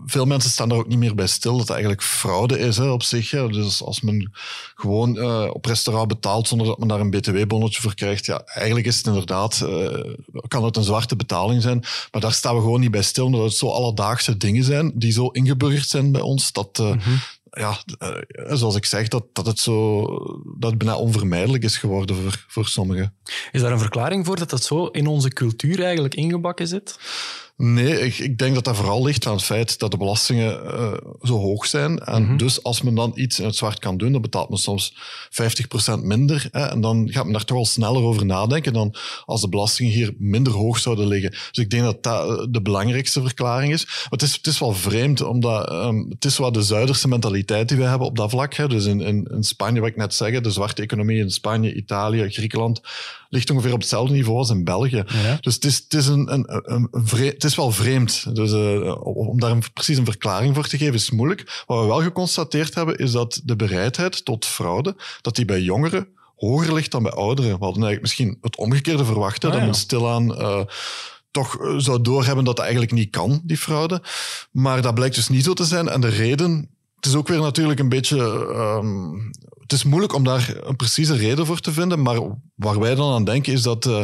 veel 0.07 0.25
mensen 0.25 0.51
staan 0.51 0.69
daar 0.69 0.79
ook 0.79 0.87
niet 0.87 0.99
meer 0.99 1.15
bij 1.15 1.27
stil 1.27 1.51
dat 1.51 1.61
het 1.61 1.71
eigenlijk 1.71 2.03
fraude 2.03 2.59
is 2.59 2.77
hè, 2.77 2.89
op 2.89 3.03
zich. 3.03 3.31
Hè. 3.31 3.49
Dus 3.49 3.83
als 3.83 4.01
men 4.01 4.33
gewoon 4.75 5.17
uh, 5.17 5.51
op 5.53 5.65
restaurant 5.65 6.09
betaalt 6.09 6.49
zonder 6.49 6.67
dat 6.67 6.79
men 6.79 6.89
daar 6.89 7.01
een 7.01 7.11
btw-bonnetje 7.11 7.81
voor 7.81 7.95
krijgt, 7.95 8.27
ja, 8.27 8.43
eigenlijk 8.45 8.87
is 8.87 8.97
het 8.97 9.07
inderdaad, 9.07 9.61
uh, 9.65 10.15
kan 10.49 10.65
het 10.65 10.77
een 10.77 10.83
zwarte 10.83 11.17
betaling 11.17 11.63
zijn. 11.63 11.85
Maar 12.13 12.21
daar 12.21 12.33
staan 12.33 12.55
we 12.55 12.61
gewoon 12.61 12.81
niet 12.81 12.91
bij 12.91 13.03
stil, 13.03 13.25
omdat 13.25 13.43
het 13.43 13.55
zo 13.55 13.69
alledaagse 13.69 14.37
dingen 14.37 14.65
zijn 14.65 14.93
die 14.95 15.13
zo 15.13 15.27
ingeburgerd 15.27 15.89
zijn 15.89 16.13
bij 16.13 16.21
ons, 16.21 16.53
dat, 16.53 16.79
mm 16.79 16.99
-hmm 17.01 17.21
ja, 17.51 17.79
zoals 18.57 18.77
ik 18.77 18.85
zeg, 18.85 19.09
dat, 19.09 19.25
dat 19.33 19.47
het 19.47 19.59
zo 19.59 20.03
dat 20.59 20.71
het 20.71 20.79
bijna 20.79 20.97
onvermijdelijk 20.97 21.65
is 21.65 21.77
geworden 21.77 22.17
voor, 22.17 22.45
voor 22.49 22.67
sommigen. 22.67 23.15
Is 23.53 23.61
daar 23.61 23.73
een 23.73 23.79
verklaring 23.79 24.27
voor 24.27 24.37
dat 24.37 24.51
dat 24.51 24.65
zo 24.65 24.87
in 24.87 25.07
onze 25.07 25.29
cultuur 25.29 25.83
eigenlijk 25.83 26.15
ingebakken 26.15 26.69
zit? 26.69 26.99
Nee, 27.59 28.01
ik, 28.01 28.19
ik, 28.19 28.39
denk 28.39 28.55
dat 28.55 28.65
dat 28.65 28.77
vooral 28.77 29.05
ligt 29.05 29.27
aan 29.27 29.33
het 29.33 29.43
feit 29.43 29.79
dat 29.79 29.91
de 29.91 29.97
belastingen 29.97 30.61
uh, 30.65 30.93
zo 31.23 31.39
hoog 31.39 31.67
zijn. 31.67 31.99
En 31.99 32.23
mm 32.23 32.29
-hmm. 32.29 32.37
dus 32.37 32.63
als 32.63 32.83
men 32.83 32.95
dan 32.95 33.13
iets 33.15 33.39
in 33.39 33.45
het 33.45 33.57
zwart 33.57 33.79
kan 33.79 33.97
doen, 33.97 34.13
dan 34.13 34.21
betaalt 34.21 34.49
men 34.49 34.59
soms 34.59 34.95
50% 35.97 36.01
minder. 36.03 36.49
Hè, 36.51 36.67
en 36.67 36.81
dan 36.81 37.09
gaat 37.11 37.25
men 37.25 37.33
daar 37.33 37.45
toch 37.45 37.57
wel 37.57 37.67
sneller 37.67 38.03
over 38.03 38.27
nadenken 38.27 38.73
dan 38.73 38.95
als 39.25 39.41
de 39.41 39.49
belastingen 39.49 39.93
hier 39.93 40.15
minder 40.19 40.53
hoog 40.53 40.79
zouden 40.79 41.07
liggen. 41.07 41.31
Dus 41.31 41.65
ik 41.65 41.71
denk 41.71 41.83
dat 41.83 42.03
dat 42.03 42.41
eh, 42.41 42.47
de 42.51 42.63
belangrijkste 42.63 43.23
verklaring 43.23 43.73
is. 43.73 43.85
Maar 43.85 44.07
het 44.11 44.23
is, 44.23 44.35
het 44.35 44.47
is 44.47 44.59
wel 44.59 44.73
vreemd, 44.73 45.21
omdat 45.23 45.73
um, 45.73 46.07
het 46.09 46.25
is 46.25 46.37
wat 46.37 46.55
de 46.55 46.63
Zuiderse 46.63 47.09
mentaliteit 47.09 47.69
die 47.69 47.79
we 47.79 47.85
hebben 47.85 48.07
op 48.07 48.17
dat 48.17 48.31
vlak. 48.31 48.55
Hè. 48.55 48.69
Dus 48.69 48.85
in, 48.85 49.01
in, 49.01 49.29
in 49.33 49.45
Spanje, 49.45 49.81
wat 49.81 49.89
ik 49.89 49.97
net 49.97 50.15
zeg, 50.15 50.41
de 50.41 50.51
zwarte 50.51 50.83
economie 50.83 51.19
in 51.19 51.31
Spanje, 51.31 51.75
Italië, 51.75 52.31
Griekenland 52.31 52.81
ligt 53.29 53.51
ongeveer 53.51 53.73
op 53.73 53.81
hetzelfde 53.81 54.15
niveau 54.15 54.39
als 54.39 54.51
in 54.51 54.65
België. 54.65 55.05
Ja. 55.07 55.39
Dus 55.41 55.55
het 55.55 55.65
is, 55.65 55.77
het, 55.77 55.95
is 55.95 56.07
een, 56.07 56.33
een, 56.33 56.45
een, 56.49 56.89
een 56.91 57.07
vreemd, 57.07 57.33
het 57.33 57.45
is 57.45 57.57
wel 57.57 57.71
vreemd. 57.71 58.35
Dus 58.37 58.53
uh, 58.53 59.07
om 59.07 59.41
daar 59.41 59.51
een, 59.51 59.63
precies 59.73 59.99
een 59.99 60.05
verklaring 60.05 60.55
voor 60.55 60.67
te 60.67 60.79
geven 60.79 60.95
is 60.95 61.11
moeilijk. 61.11 61.65
Wat 61.67 61.81
we 61.81 61.87
wel 61.87 62.03
geconstateerd 62.03 62.75
hebben, 62.75 62.99
is 62.99 63.13
dat 63.13 63.41
de 63.45 63.57
bereidheid 63.57 64.25
tot 64.25 64.45
fraude, 64.45 64.97
dat 65.21 65.37
die 65.37 65.45
bij 65.45 65.61
jongeren 65.61 66.09
hoger 66.37 66.75
ligt 66.75 66.91
dan 66.91 67.03
bij 67.03 67.13
ouderen. 67.13 67.59
We 67.59 67.65
hadden 67.65 67.83
eigenlijk 67.83 68.03
misschien 68.03 68.39
het 68.41 68.57
omgekeerde 68.57 69.05
verwachten, 69.05 69.51
ah, 69.51 69.57
dat 69.57 69.65
men 69.65 69.75
stilaan... 69.75 70.41
Uh, 70.41 70.61
toch 71.31 71.59
zou 71.77 72.03
doorhebben 72.03 72.45
dat 72.45 72.57
dat 72.57 72.65
eigenlijk 72.65 72.95
niet 72.95 73.11
kan, 73.11 73.41
die 73.45 73.57
fraude. 73.57 74.03
Maar 74.51 74.83
dat 74.83 74.95
blijkt 74.95 75.15
dus 75.15 75.29
niet 75.29 75.45
zo 75.45 75.53
te 75.53 75.65
zijn. 75.65 75.89
En 75.89 76.01
de 76.01 76.09
reden, 76.09 76.71
het 76.97 77.07
is 77.07 77.15
ook 77.15 77.29
weer 77.29 77.41
natuurlijk 77.41 77.81
een 77.81 77.89
beetje 77.89 78.19
um, 78.19 79.31
het 79.67 79.75
is 79.75 79.85
moeilijk 79.85 80.15
om 80.15 80.25
daar 80.25 80.55
een 80.63 80.77
precieze 80.77 81.17
reden 81.17 81.47
voor 81.47 81.61
te 81.61 81.73
vinden, 81.73 82.03
maar 82.03 82.21
waar 82.55 82.81
wij 82.81 82.95
dan 82.95 83.13
aan 83.13 83.25
denken 83.25 83.53
is 83.53 83.63
dat 83.63 83.87
uh, 83.87 84.03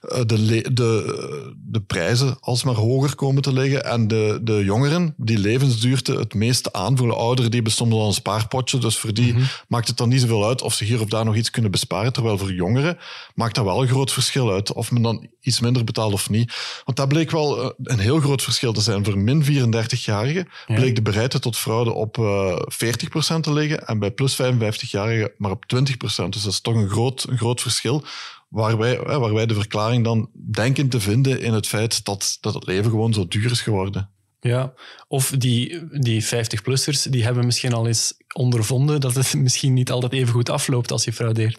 de, 0.00 0.66
de, 0.72 1.54
de 1.56 1.80
prijzen 1.80 2.36
alsmaar 2.40 2.74
hoger 2.74 3.14
komen 3.14 3.42
te 3.42 3.52
liggen 3.52 3.84
en 3.84 4.08
de, 4.08 4.38
de 4.42 4.64
jongeren 4.64 5.14
die 5.16 5.38
levensduurte 5.38 6.16
het 6.16 6.34
meeste 6.34 6.72
aanvoelen, 6.72 7.16
ouderen 7.16 7.50
die 7.50 7.62
bestonden 7.62 7.98
al 7.98 8.06
een 8.06 8.12
spaarpotje, 8.12 8.78
dus 8.78 8.98
voor 8.98 9.14
die 9.14 9.32
mm 9.32 9.38
-hmm. 9.38 9.48
maakt 9.68 9.88
het 9.88 9.96
dan 9.96 10.08
niet 10.08 10.20
zoveel 10.20 10.46
uit 10.46 10.62
of 10.62 10.74
ze 10.74 10.84
hier 10.84 11.00
of 11.00 11.08
daar 11.08 11.24
nog 11.24 11.36
iets 11.36 11.50
kunnen 11.50 11.70
besparen, 11.70 12.12
terwijl 12.12 12.38
voor 12.38 12.52
jongeren 12.52 12.98
maakt 13.34 13.54
dat 13.54 13.64
wel 13.64 13.82
een 13.82 13.88
groot 13.88 14.12
verschil 14.12 14.52
uit 14.52 14.72
of 14.72 14.90
men 14.90 15.02
dan 15.02 15.28
iets 15.40 15.60
minder 15.60 15.84
betaalt 15.84 16.12
of 16.12 16.30
niet. 16.30 16.54
Want 16.84 16.96
dat 16.96 17.08
bleek 17.08 17.30
wel 17.30 17.64
uh, 17.64 17.70
een 17.82 17.98
heel 17.98 18.20
groot 18.20 18.42
verschil 18.42 18.72
te 18.72 18.80
zijn. 18.80 19.04
Voor 19.04 19.18
min 19.18 19.44
34-jarigen 19.44 20.48
ja. 20.66 20.74
bleek 20.74 20.94
de 20.94 21.02
bereidheid 21.02 21.42
tot 21.42 21.56
fraude 21.56 21.92
op 21.92 22.16
40% 22.16 23.40
te 23.40 23.52
liggen 23.52 23.86
en 23.86 23.98
bij 23.98 24.10
plus 24.10 24.34
55 24.34 24.89
maar 25.36 25.50
op 25.50 25.64
20 25.64 25.96
procent. 25.96 26.32
Dus 26.32 26.42
dat 26.42 26.52
is 26.52 26.60
toch 26.60 26.74
een 26.74 26.88
groot, 26.88 27.26
een 27.28 27.38
groot 27.38 27.60
verschil. 27.60 28.04
Waar 28.48 28.78
wij, 28.78 29.00
waar 29.00 29.34
wij 29.34 29.46
de 29.46 29.54
verklaring 29.54 30.04
dan 30.04 30.30
denken 30.32 30.88
te 30.88 31.00
vinden 31.00 31.40
in 31.40 31.52
het 31.52 31.66
feit 31.66 32.04
dat, 32.04 32.38
dat 32.40 32.54
het 32.54 32.66
leven 32.66 32.90
gewoon 32.90 33.12
zo 33.12 33.28
duur 33.28 33.50
is 33.50 33.60
geworden. 33.60 34.10
Ja, 34.40 34.72
of 35.08 35.30
die, 35.30 35.88
die 36.00 36.24
50-plussers, 36.24 37.10
die 37.10 37.24
hebben 37.24 37.46
misschien 37.46 37.72
al 37.72 37.86
eens 37.86 38.14
ondervonden 38.32 39.00
dat 39.00 39.14
het 39.14 39.34
misschien 39.46 39.72
niet 39.72 39.90
altijd 39.90 40.12
even 40.12 40.32
goed 40.32 40.50
afloopt 40.50 40.92
als 40.92 41.04
je 41.04 41.12
fraudeert. 41.12 41.58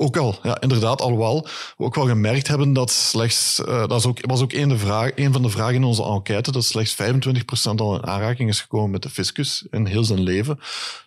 Ook 0.00 0.16
al, 0.16 0.38
ja, 0.42 0.60
inderdaad, 0.60 1.00
alhoewel 1.00 1.46
we 1.76 1.84
ook 1.84 1.94
wel 1.94 2.06
gemerkt 2.06 2.48
hebben 2.48 2.72
dat 2.72 2.90
slechts, 2.90 3.62
uh, 3.68 3.86
dat 3.86 3.98
is 3.98 4.06
ook, 4.06 4.18
was 4.26 4.42
ook 4.42 4.52
een, 4.52 4.68
de 4.68 4.78
vraag, 4.78 5.10
een 5.14 5.32
van 5.32 5.42
de 5.42 5.48
vragen 5.48 5.74
in 5.74 5.84
onze 5.84 6.04
enquête, 6.04 6.52
dat 6.52 6.64
slechts 6.64 6.96
25% 7.02 7.74
al 7.76 7.94
in 7.94 8.06
aanraking 8.06 8.48
is 8.48 8.60
gekomen 8.60 8.90
met 8.90 9.02
de 9.02 9.10
fiscus 9.10 9.66
in 9.70 9.86
heel 9.86 10.04
zijn 10.04 10.20
leven. 10.20 10.58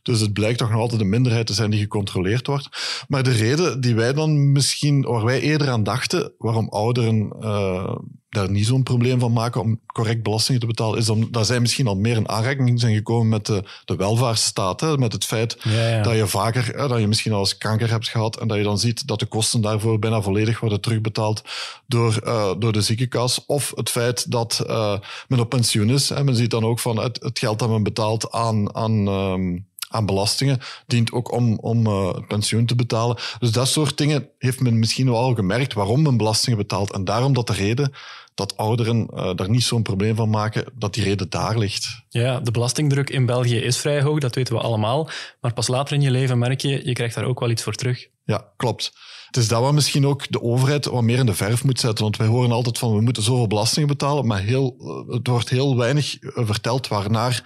Dus 0.02 0.20
het 0.20 0.34
blijkt 0.34 0.58
toch 0.58 0.70
nog 0.70 0.80
altijd 0.80 1.02
een 1.02 1.10
minderheid 1.10 1.48
te 1.48 1.54
zijn 1.54 1.70
die 1.70 1.80
gecontroleerd 1.80 2.48
wordt. 2.48 2.70
Maar 3.08 3.24
de 3.24 3.32
reden 3.32 3.82
die 3.82 3.96
wij 3.96 4.14
dan 4.14 4.52
misschien, 4.52 5.02
waar 5.02 5.26
wij 5.26 5.42
eerder 5.42 5.70
aan 5.70 5.84
dachten, 5.84 6.34
waarom 6.38 6.70
ouderen 6.70 7.34
uh, 7.42 7.96
daar 8.32 8.50
niet 8.50 8.66
zo'n 8.66 8.84
probleem 8.84 9.20
van 9.20 9.34
maken 9.34 9.62
om 9.62 9.80
correct 9.86 10.24
belastingen 10.24 10.62
te 10.62 10.68
betalen, 10.68 11.00
is 11.00 11.10
omdat 11.10 11.46
zij 11.46 11.60
misschien 11.60 11.88
al 11.88 11.96
meer 11.96 12.16
in 12.16 12.30
aanraking 12.30 12.80
zijn 12.80 12.96
gekomen 12.96 13.30
met 13.30 13.46
de, 13.46 13.64
de 13.86 13.96
welvaartsstaat. 13.96 14.82
Hè, 14.82 14.98
met 14.98 15.14
het 15.14 15.26
feit 15.26 15.58
ja, 15.64 15.88
ja. 15.88 16.02
dat 16.02 16.16
je 16.16 16.28
vaker, 16.28 16.66
hè, 16.76 16.88
dat 16.88 17.00
je 17.00 17.08
misschien 17.08 17.32
al 17.32 17.40
eens 17.40 17.58
kanker 17.58 17.90
hebt 17.90 18.08
gehad 18.08 18.21
En 18.30 18.48
dat 18.48 18.58
je 18.58 18.63
dan 18.63 18.80
ziet 18.80 19.08
dat 19.08 19.20
de 19.20 19.25
kosten 19.25 19.62
daarvoor 19.62 20.00
bijna 20.00 20.22
volledig 20.22 20.60
worden 20.60 20.82
terugbetaald 20.82 21.42
door, 21.88 22.22
uh, 22.24 22.51
door 22.60 22.72
de 22.72 22.82
ziekenkas. 22.82 23.46
Of 23.46 23.72
het 23.75 23.90
feit 23.90 24.32
dat 24.32 24.63
uh, 24.68 24.98
men 25.28 25.40
op 25.40 25.50
pensioen 25.50 25.90
is. 25.90 26.10
En 26.10 26.25
men 26.25 26.36
ziet 26.36 26.51
dan 26.51 26.63
ook 26.63 26.80
van 26.80 26.98
het, 26.98 27.20
geld 27.34 27.60
dat 27.60 27.70
men 27.70 27.84
betaalt 27.84 28.32
aan, 28.32 28.75
aan 28.75 29.08
um, 29.08 29.70
aan 29.92 30.06
belastingen, 30.06 30.60
dient 30.88 31.12
ook 31.12 31.32
om, 31.32 31.58
om 31.62 31.88
het 31.88 32.28
pensioen 32.28 32.66
te 32.66 32.75
betalen. 32.75 33.18
Dus 33.40 33.51
dat 33.51 33.68
soort 33.68 33.98
dingen 33.98 34.30
heeft 34.38 34.60
men 34.60 34.80
misschien 34.80 35.06
wel 35.06 35.18
al 35.18 35.36
gemerkt 35.36 35.74
waarom 35.74 36.01
men 36.01 36.18
belastingen 36.18 36.58
betaalt. 36.58 36.92
En 36.92 37.06
daarom 37.06 37.34
dat 37.34 37.48
de 37.48 37.54
reden 37.54 37.94
dat 38.34 38.58
ouderen 38.58 39.08
uh, 39.14 39.36
daar 39.36 39.50
niet 39.50 39.64
zo'n 39.64 39.82
probleem 39.82 40.16
van 40.16 40.30
maken, 40.30 40.66
dat 40.74 40.94
die 40.94 41.04
reden 41.04 41.30
daar 41.30 41.58
ligt. 41.58 42.04
Ja, 42.10 42.40
de 42.40 42.52
belastingdruk 42.52 43.10
in 43.10 43.26
België 43.26 43.58
is 43.58 43.78
vrij 43.78 44.02
hoog, 44.02 44.20
dat 44.20 44.36
weten 44.36 44.56
we 44.56 44.62
allemaal. 44.62 45.10
Maar 45.42 45.54
pas 45.54 45.68
later 45.68 45.96
in 45.96 46.02
je 46.02 46.12
leven 46.12 46.38
merk 46.38 46.62
je, 46.62 46.86
je 46.86 46.94
krijgt 46.94 47.16
daar 47.16 47.26
ook 47.26 47.40
wel 47.40 47.50
iets 47.50 47.64
voor 47.64 47.74
terug. 47.74 48.08
Ja, 48.24 48.52
klopt. 48.58 48.94
Het 49.26 49.38
is 49.38 49.48
dat 49.48 49.66
we 49.66 49.72
misschien 49.72 50.08
ook 50.08 50.32
de 50.32 50.42
overheid 50.42 50.86
wat 50.86 51.02
meer 51.02 51.20
in 51.20 51.26
de 51.26 51.34
verf 51.34 51.64
moet 51.64 51.80
zetten. 51.80 52.04
Want 52.04 52.18
wij 52.18 52.28
horen 52.28 52.52
altijd 52.52 52.78
van 52.78 52.96
we 52.96 53.02
moeten 53.02 53.24
zoveel 53.24 53.48
belastingen 53.48 53.88
betalen, 53.88 54.28
maar 54.28 54.42
heel, 54.42 54.76
het 55.08 55.28
wordt 55.28 55.50
heel 55.50 55.78
weinig 55.78 56.18
verteld 56.22 56.88
waarnaar 56.88 57.44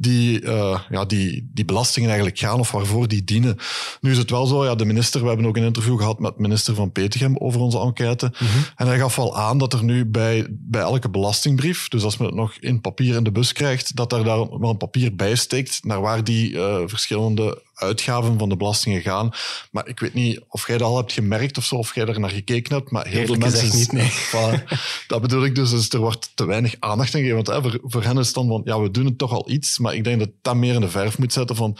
die, 0.00 0.40
uh, 0.40 0.80
ja, 0.90 1.04
die, 1.04 1.50
die 1.54 1.64
belastingen 1.64 2.08
eigenlijk 2.08 2.38
gaan 2.38 2.58
of 2.58 2.70
waarvoor 2.70 3.08
die 3.08 3.24
dienen. 3.24 3.56
Nu 4.00 4.10
is 4.10 4.18
het 4.18 4.30
wel 4.30 4.46
zo, 4.46 4.64
ja, 4.64 4.74
de 4.74 4.84
minister, 4.84 5.20
we 5.20 5.28
hebben 5.28 5.46
ook 5.46 5.56
een 5.56 5.64
interview 5.64 5.98
gehad 5.98 6.18
met 6.18 6.38
minister 6.38 6.74
van 6.74 6.92
Petegem 6.92 7.36
over 7.36 7.60
onze 7.60 7.78
enquête. 7.78 8.26
Mm 8.26 8.46
-hmm. 8.46 8.64
En 8.76 8.86
hij 8.86 8.98
gaf 8.98 9.18
al 9.18 9.36
aan 9.36 9.58
dat 9.58 9.72
er 9.72 9.84
nu 9.84 10.06
bij, 10.06 10.46
bij 10.50 10.80
elke 10.80 11.08
belastingbrief, 11.08 11.88
dus 11.88 12.02
als 12.02 12.16
men 12.16 12.26
het 12.26 12.36
nog 12.36 12.56
in 12.60 12.80
papier 12.80 13.16
in 13.16 13.24
de 13.24 13.32
bus 13.32 13.52
krijgt, 13.52 13.96
dat 13.96 14.12
er 14.12 14.24
daar 14.24 14.36
wel 14.36 14.70
een 14.70 14.76
papier 14.76 15.16
bij 15.16 15.34
steekt 15.34 15.84
naar 15.84 16.00
waar 16.00 16.24
die 16.24 16.50
uh, 16.50 16.76
verschillende 16.86 17.62
uitgaven 17.80 18.38
van 18.38 18.48
de 18.48 18.56
belastingen 18.56 19.00
gaan. 19.00 19.30
Maar 19.70 19.88
ik 19.88 20.00
weet 20.00 20.14
niet 20.14 20.40
of 20.48 20.66
jij 20.66 20.78
dat 20.78 20.88
al 20.88 20.96
hebt 20.96 21.12
gemerkt 21.12 21.58
of 21.58 21.64
zo, 21.64 21.74
of 21.74 21.94
jij 21.94 22.04
daar 22.04 22.20
naar 22.20 22.30
gekeken 22.30 22.74
hebt. 22.74 22.90
Maar 22.90 23.06
heel 23.06 23.26
veel 23.26 23.36
mensen. 23.36 23.78
niet, 23.78 23.92
nee. 23.92 24.12
dat 25.06 25.20
bedoel 25.20 25.44
ik 25.44 25.54
dus. 25.54 25.70
dus. 25.70 25.88
Er 25.88 25.98
wordt 25.98 26.30
te 26.34 26.46
weinig 26.46 26.74
aandacht 26.78 27.14
aan 27.14 27.20
gegeven. 27.20 27.44
Want 27.44 27.46
hè, 27.46 27.70
voor, 27.70 27.80
voor 27.82 28.02
hen 28.02 28.18
is 28.18 28.26
het 28.26 28.34
dan 28.34 28.48
van, 28.48 28.62
ja, 28.64 28.80
we 28.80 28.90
doen 28.90 29.04
het 29.04 29.18
toch 29.18 29.32
al 29.32 29.50
iets. 29.50 29.78
Maar 29.78 29.94
ik 29.94 30.04
denk 30.04 30.18
dat 30.18 30.30
dat 30.42 30.54
meer 30.54 30.74
in 30.74 30.80
de 30.80 30.88
verf 30.88 31.18
moet 31.18 31.32
zetten 31.32 31.56
van. 31.56 31.76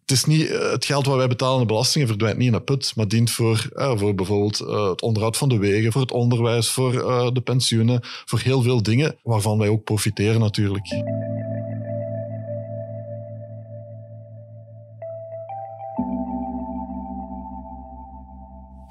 Het, 0.00 0.16
is 0.16 0.24
niet, 0.24 0.48
het 0.48 0.84
geld 0.84 1.06
wat 1.06 1.16
wij 1.16 1.28
betalen 1.28 1.54
aan 1.54 1.60
de 1.60 1.66
belastingen 1.66 2.08
verdwijnt 2.08 2.38
niet 2.38 2.48
in 2.48 2.54
een 2.54 2.64
put, 2.64 2.92
maar 2.96 3.08
dient 3.08 3.30
voor, 3.30 3.68
eh, 3.74 3.98
voor 3.98 4.14
bijvoorbeeld 4.14 4.60
uh, 4.60 4.88
het 4.88 5.02
onderhoud 5.02 5.36
van 5.36 5.48
de 5.48 5.58
wegen, 5.58 5.92
voor 5.92 6.00
het 6.00 6.12
onderwijs, 6.12 6.68
voor 6.68 6.92
de 7.34 7.40
pensioenen, 7.40 8.00
voor 8.02 8.40
heel 8.40 8.62
veel 8.62 8.82
dingen 8.82 9.16
waarvan 9.22 9.58
wij 9.58 9.68
ook 9.68 9.84
profiteren 9.84 10.40
natuurlijk. 10.40 10.86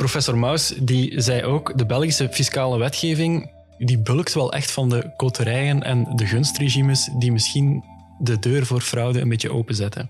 Professor 0.08 0.38
Maus 0.38 0.74
die 0.80 1.22
zei 1.22 1.44
ook, 1.44 1.78
de 1.78 1.86
Belgische 1.86 2.30
fiscale 2.32 2.78
wetgeving 2.78 3.52
die 3.78 3.98
bulkt 3.98 4.34
wel 4.34 4.54
echt 4.54 4.72
van 4.72 4.90
de 4.90 5.14
koterijen 5.16 5.84
en 5.84 6.16
de 6.16 6.26
gunstregimes 6.26 7.10
die 7.18 7.32
misschien 7.32 7.84
de 8.20 8.40
deur 8.40 8.66
voor 8.66 8.82
fraude 8.82 9.20
een 9.20 9.30
beetje 9.30 9.52
openzetten. 9.52 10.10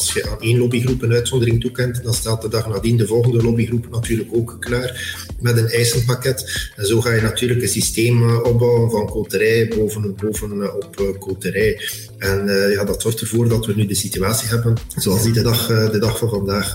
Als 0.00 0.12
je 0.12 0.28
aan 0.28 0.40
één 0.40 0.58
lobbygroep 0.58 1.02
een 1.02 1.12
uitzondering 1.12 1.60
toekent, 1.60 2.02
dan 2.02 2.14
staat 2.14 2.42
de 2.42 2.48
dag 2.48 2.68
nadien 2.68 2.96
de 2.96 3.06
volgende 3.06 3.42
lobbygroep 3.42 3.90
natuurlijk 3.90 4.28
ook 4.32 4.56
klaar 4.60 5.20
met 5.40 5.56
een 5.56 5.68
eisenpakket. 5.68 6.70
En 6.76 6.86
zo 6.86 7.00
ga 7.00 7.12
je 7.12 7.20
natuurlijk 7.20 7.62
een 7.62 7.68
systeem 7.68 8.36
opbouwen 8.36 8.90
van 8.90 9.06
koterij 9.06 9.68
boven, 9.76 10.14
bovenop 10.16 11.16
koterij. 11.18 11.80
En 12.18 12.46
ja, 12.70 12.84
dat 12.84 13.02
zorgt 13.02 13.20
ervoor 13.20 13.48
dat 13.48 13.66
we 13.66 13.74
nu 13.74 13.86
de 13.86 13.94
situatie 13.94 14.48
hebben 14.48 14.76
zoals 14.96 15.22
die 15.22 15.32
de 15.32 15.42
dag, 15.42 15.66
de 15.66 15.98
dag 15.98 16.18
van 16.18 16.28
vandaag 16.28 16.74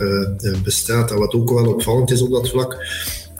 bestaat. 0.63 1.12
En 1.12 1.17
wat 1.17 1.34
ook 1.34 1.50
wel 1.50 1.74
opvallend 1.74 2.12
is 2.12 2.22
op 2.22 2.32
dat 2.32 2.50
vlak, 2.50 2.77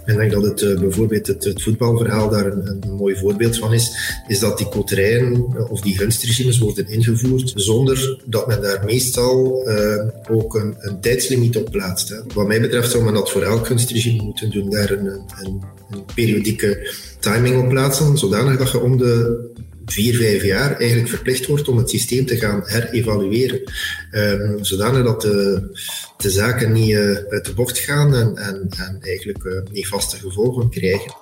ik 0.06 0.18
denk 0.18 0.32
dat 0.32 0.44
het 0.44 0.62
uh, 0.62 0.80
bijvoorbeeld 0.80 1.28
het, 1.28 1.44
het, 1.44 1.64
voetbalverhaal 1.64 2.30
daar 2.30 2.46
een, 2.46 2.68
een, 2.68 2.94
mooi 2.94 3.16
voorbeeld 3.16 3.58
van 3.58 3.74
is, 3.74 4.14
is 4.28 4.40
dat 4.40 4.58
die 4.58 4.68
koterijen 4.68 5.44
of 5.70 5.82
die 5.82 5.98
gunstregimes 5.98 6.58
worden 6.58 6.88
ingevoerd 6.88 7.52
zonder 7.56 8.24
dat 8.26 8.48
men 8.48 8.62
daar 8.62 8.86
meestal 8.86 9.64
uh, 9.70 10.08
ook 10.32 10.56
een, 10.56 10.76
een, 10.80 11.00
tijdslimiet 11.00 11.58
op 11.58 11.72
plaatst. 11.72 12.24
Wat 12.34 12.48
mij 12.48 12.62
betreft 12.62 12.92
zou 12.92 13.04
men 13.04 13.14
dat 13.14 13.32
voor 13.32 13.42
elk 13.42 13.68
gunstregime 13.68 14.24
moeten 14.24 14.52
doen, 14.52 14.70
daar 14.70 14.92
een, 14.92 15.06
een, 15.06 15.64
een 15.92 16.06
periodieke 16.16 16.94
timing 17.20 17.64
op 17.64 17.70
plaatsen, 17.70 18.18
zodanig 18.18 18.58
dat 18.58 18.72
je 18.72 18.80
om 18.80 18.98
de 18.98 19.44
vier, 19.86 20.15
vijf 20.15 20.44
jaar 20.44 20.80
eigenlijk 20.80 21.10
verplicht 21.10 21.46
wordt 21.46 21.68
om 21.68 21.77
het 21.77 21.89
systeem 21.89 22.25
te 22.25 22.38
gaan 22.38 22.62
herevalueren. 22.65 23.74
Um, 24.12 24.63
zodanig 24.63 25.04
dat 25.04 25.22
de, 25.22 25.70
de 26.18 26.30
zaken 26.30 26.72
niet 26.72 26.89
uh, 26.89 27.18
uit 27.30 27.46
de 27.46 27.54
bocht 27.54 27.77
gaan 27.77 28.15
en, 28.15 28.36
en, 28.36 28.68
en 28.77 28.98
eigenlijk 29.01 29.44
uh, 29.44 29.62
niet 29.72 29.88
vaste 29.88 30.18
gevolgen 30.18 30.70
krijgen. 30.70 31.13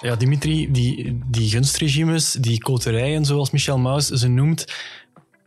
Ja, 0.00 0.16
Dimitri, 0.16 0.72
die, 0.72 1.20
die 1.30 1.50
gunstregimes, 1.50 2.32
die 2.32 2.58
koterijen, 2.58 3.24
zoals 3.24 3.50
Michel 3.50 3.78
Maus 3.78 4.06
ze 4.06 4.28
noemt, 4.28 4.64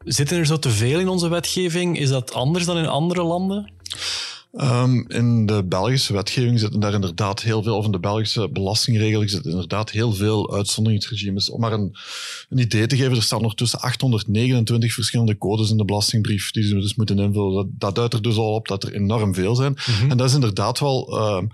zitten 0.03 0.37
er 0.37 0.45
zo 0.45 0.59
te 0.59 0.69
veel 0.69 0.99
in 0.99 1.07
onze 1.07 1.29
wetgeving? 1.29 1.99
Is 1.99 2.09
dat 2.09 2.33
anders 2.33 2.65
dan 2.65 2.77
in 2.77 2.87
andere 2.87 3.23
landen? 3.23 3.71
Um, 4.51 5.05
in 5.07 5.45
de 5.45 5.63
Belgische 5.63 6.13
wetgeving 6.13 6.59
zitten 6.59 6.79
daar 6.79 6.93
inderdaad 6.93 7.41
heel 7.41 7.63
veel, 7.63 7.77
of 7.77 7.85
in 7.85 7.91
de 7.91 7.99
Belgische 7.99 8.49
belastingregeling 8.49 9.29
zitten 9.29 9.51
inderdaad 9.51 9.91
heel 9.91 10.13
veel 10.13 10.53
uitzonderingsregimes. 10.53 11.49
Om 11.49 11.59
maar 11.59 11.71
een, 11.71 11.95
een 12.49 12.57
idee 12.57 12.87
te 12.87 12.97
geven, 12.97 13.15
er 13.15 13.23
staan 13.23 13.41
nog 13.41 13.55
tussen 13.55 13.79
829 13.79 14.93
verschillende 14.93 15.37
codes 15.37 15.71
in 15.71 15.77
de 15.77 15.85
belastingbrief 15.85 16.51
die 16.51 16.63
ze 16.63 16.73
dus 16.73 16.95
moeten 16.95 17.19
invullen. 17.19 17.53
Dat, 17.53 17.67
dat 17.69 17.95
duidt 17.95 18.13
er 18.13 18.21
dus 18.21 18.35
al 18.35 18.53
op 18.53 18.67
dat 18.67 18.83
er 18.83 18.93
enorm 18.93 19.33
veel 19.33 19.55
zijn. 19.55 19.71
Mm 19.71 19.95
-hmm. 19.95 20.11
En 20.11 20.17
dat 20.17 20.27
is 20.27 20.33
inderdaad 20.33 20.79
wel... 20.79 21.17
Uh, 21.17 21.49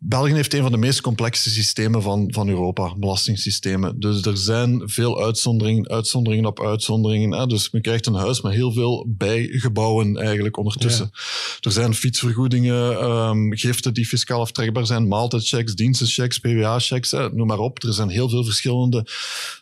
België 0.00 0.32
heeft 0.32 0.54
een 0.54 0.62
van 0.62 0.72
de 0.72 0.78
meest 0.78 1.00
complexe 1.00 1.50
systemen 1.50 2.02
van, 2.02 2.28
van 2.32 2.48
Europa, 2.48 2.94
belastingssystemen. 2.96 4.00
Dus 4.00 4.22
er 4.22 4.36
zijn 4.36 4.82
veel 4.84 5.22
uitzonderingen, 5.22 5.88
uitzonderingen 5.88 6.46
op 6.46 6.60
uitzonderingen. 6.60 7.38
Hè? 7.38 7.46
Dus 7.46 7.70
men 7.70 7.82
krijgt 7.82 8.06
een 8.06 8.14
huis 8.14 8.40
met 8.40 8.52
heel 8.52 8.72
veel 8.72 9.06
bijgebouwen 9.08 10.16
eigenlijk 10.16 10.56
ondertussen. 10.56 11.10
Ja. 11.12 11.20
Er 11.60 11.72
zijn 11.72 11.94
fietsvergoedingen, 11.94 13.04
um, 13.04 13.56
giften 13.56 13.94
die 13.94 14.06
fiscaal 14.06 14.40
aftrekbaar 14.40 14.86
zijn, 14.86 15.08
maaltijdchecks, 15.08 15.74
dienstenchecks, 15.74 16.38
PWA-checks, 16.38 17.10
noem 17.10 17.46
maar 17.46 17.58
op. 17.58 17.82
Er 17.82 17.92
zijn 17.92 18.08
heel 18.08 18.28
veel 18.28 18.44
verschillende 18.44 19.06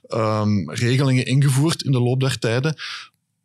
um, 0.09 0.71
regelingen 0.71 1.27
ingevoerd 1.27 1.83
in 1.83 1.93
de 1.93 2.01
loop 2.01 2.21
der 2.21 2.39
tijden 2.39 2.77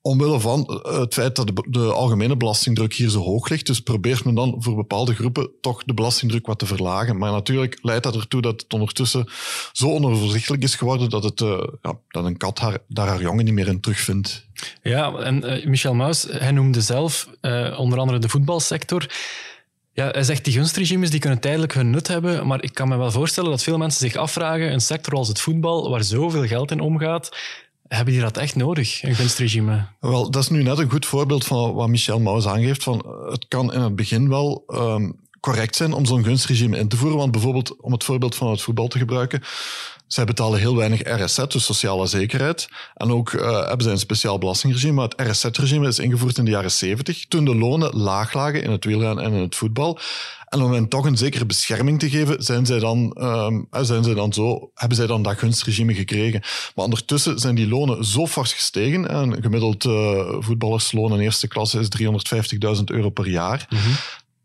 omwille 0.07 0.39
van 0.39 0.81
het 0.83 1.13
feit 1.13 1.35
dat 1.35 1.47
de, 1.47 1.65
de, 1.69 1.79
algemene 1.79 2.37
belastingdruk 2.37 2.93
hier 2.93 3.09
zo 3.09 3.19
hoog 3.19 3.49
ligt. 3.49 3.65
Dus 3.65 3.79
probeert 3.79 4.25
men 4.25 4.35
dan 4.35 4.55
voor 4.59 4.75
bepaalde 4.75 5.13
groepen 5.13 5.49
toch 5.61 5.83
de 5.83 5.93
belastingdruk 5.93 6.45
wat 6.45 6.59
te 6.59 6.65
verlagen. 6.65 7.17
Maar 7.17 7.31
natuurlijk 7.31 7.77
leidt 7.81 8.03
dat 8.03 8.15
ertoe 8.15 8.41
dat 8.41 8.61
het 8.61 8.73
ondertussen 8.73 9.29
zo 9.71 9.89
onoverzichtelijk 9.89 10.63
is 10.63 10.75
geworden 10.75 11.09
dat, 11.09 11.23
het, 11.23 11.41
uh, 11.41 11.63
ja, 11.81 11.93
dat 12.07 12.25
een 12.25 12.37
kat 12.37 12.61
daar 12.87 13.07
haar 13.07 13.21
jongen 13.21 13.45
niet 13.45 13.53
meer 13.53 13.67
in 13.67 13.79
terugvindt. 13.79 14.45
Ja, 14.81 15.13
en 15.13 15.45
uh, 15.45 15.65
Michel 15.65 15.93
Maus, 15.93 16.27
hij 16.29 16.51
noemde 16.51 16.81
zelf 16.81 17.29
onder 17.77 17.99
andere 17.99 18.19
de 18.19 18.29
voetbalsector. 18.29 19.05
Ja, 19.97 20.09
hij 20.09 20.23
zegt 20.23 20.43
die 20.43 20.53
gunstregimes 20.53 21.09
die 21.09 21.19
kunnen 21.19 21.39
tijdelijk 21.39 21.73
hun 21.73 21.89
nut 21.89 22.07
hebben, 22.07 22.47
maar 22.47 22.63
ik 22.63 22.73
kan 22.73 22.87
me 22.87 22.97
wel 22.97 23.11
voorstellen 23.11 23.49
dat 23.49 23.63
veel 23.63 23.77
mensen 23.77 24.09
zich 24.09 24.15
afvragen, 24.15 24.71
een 24.71 24.81
sector 24.81 25.13
als 25.13 25.27
het 25.27 25.39
voetbal, 25.39 25.89
waar 25.89 26.03
zoveel 26.03 26.45
geld 26.45 26.71
in 26.71 26.79
omgaat, 26.79 27.29
hebben 27.87 28.13
die 28.13 28.23
dat 28.23 28.37
echt 28.37 28.55
nodig, 28.55 29.03
een 29.03 29.15
gunstregime? 29.15 29.85
Wel, 29.99 30.31
dat 30.31 30.43
is 30.43 30.49
nu 30.49 30.63
net 30.63 30.77
een 30.77 30.91
goed 30.91 31.05
voorbeeld 31.05 31.45
van 31.45 31.73
wat 31.73 31.87
Michel 31.87 32.19
Maus 32.19 32.47
aangeeft. 32.47 32.83
Van, 32.83 33.05
het 33.29 33.45
kan 33.47 33.73
in 33.73 33.81
het 33.81 33.95
begin 33.95 34.29
wel 34.29 34.63
um, 34.67 35.26
correct 35.39 35.75
zijn 35.75 35.93
om 35.93 36.05
zo'n 36.05 36.23
gunstregime 36.23 36.77
in 36.77 36.87
te 36.87 36.97
voeren. 36.97 37.17
Want 37.17 37.31
bijvoorbeeld, 37.31 37.75
om 37.81 37.91
het 37.91 38.03
voorbeeld 38.03 38.35
van 38.35 38.49
het 38.51 38.61
voetbal 38.61 38.87
te 38.87 38.97
gebruiken, 38.97 39.41
zij 40.07 40.25
betalen 40.25 40.59
heel 40.59 40.75
weinig 40.75 41.01
RSZ, 41.03 41.37
dus 41.47 41.65
sociale 41.65 42.07
zekerheid. 42.07 42.67
En 42.95 43.11
ook 43.11 43.31
uh, 43.31 43.67
hebben 43.67 43.81
zij 43.81 43.91
een 43.91 43.99
speciaal 43.99 44.37
belastingregime. 44.37 44.93
Maar 44.93 45.07
het 45.15 45.29
RSZ-regime 45.29 45.87
is 45.87 45.99
ingevoerd 45.99 46.37
in 46.37 46.45
de 46.45 46.51
jaren 46.51 46.71
70, 46.71 47.25
toen 47.25 47.45
de 47.45 47.55
lonen 47.55 47.95
laag 47.95 48.33
lagen 48.33 48.63
in 48.63 48.71
het 48.71 48.85
wielrennen 48.85 49.23
en 49.23 49.33
in 49.33 49.41
het 49.41 49.55
voetbal. 49.55 49.99
En 50.47 50.61
om 50.61 50.71
hen 50.71 50.87
toch 50.87 51.05
een 51.05 51.17
zekere 51.17 51.45
bescherming 51.45 51.99
te 51.99 52.09
geven, 52.09 52.43
zijn 52.43 52.65
zij 52.65 52.79
dan, 52.79 53.17
um, 53.21 53.67
zijn 53.71 54.03
zij 54.03 54.13
dan 54.13 54.33
zo, 54.33 54.71
hebben 54.73 54.97
zij 54.97 55.07
dan 55.07 55.21
dat 55.21 55.37
gunstregime 55.37 55.93
gekregen. 55.93 56.41
Maar 56.75 56.85
ondertussen 56.85 57.39
zijn 57.39 57.55
die 57.55 57.67
lonen 57.67 58.05
zo 58.05 58.27
fors 58.27 58.53
gestegen. 58.53 59.15
Een 59.15 59.41
gemiddeld 59.41 59.85
uh, 59.85 60.35
voetballersloon 60.39 61.13
in 61.13 61.19
eerste 61.19 61.47
klasse 61.47 61.79
is 61.79 61.87
350.000 62.77 62.83
euro 62.85 63.09
per 63.09 63.27
jaar. 63.27 63.65
-hmm 63.69 63.93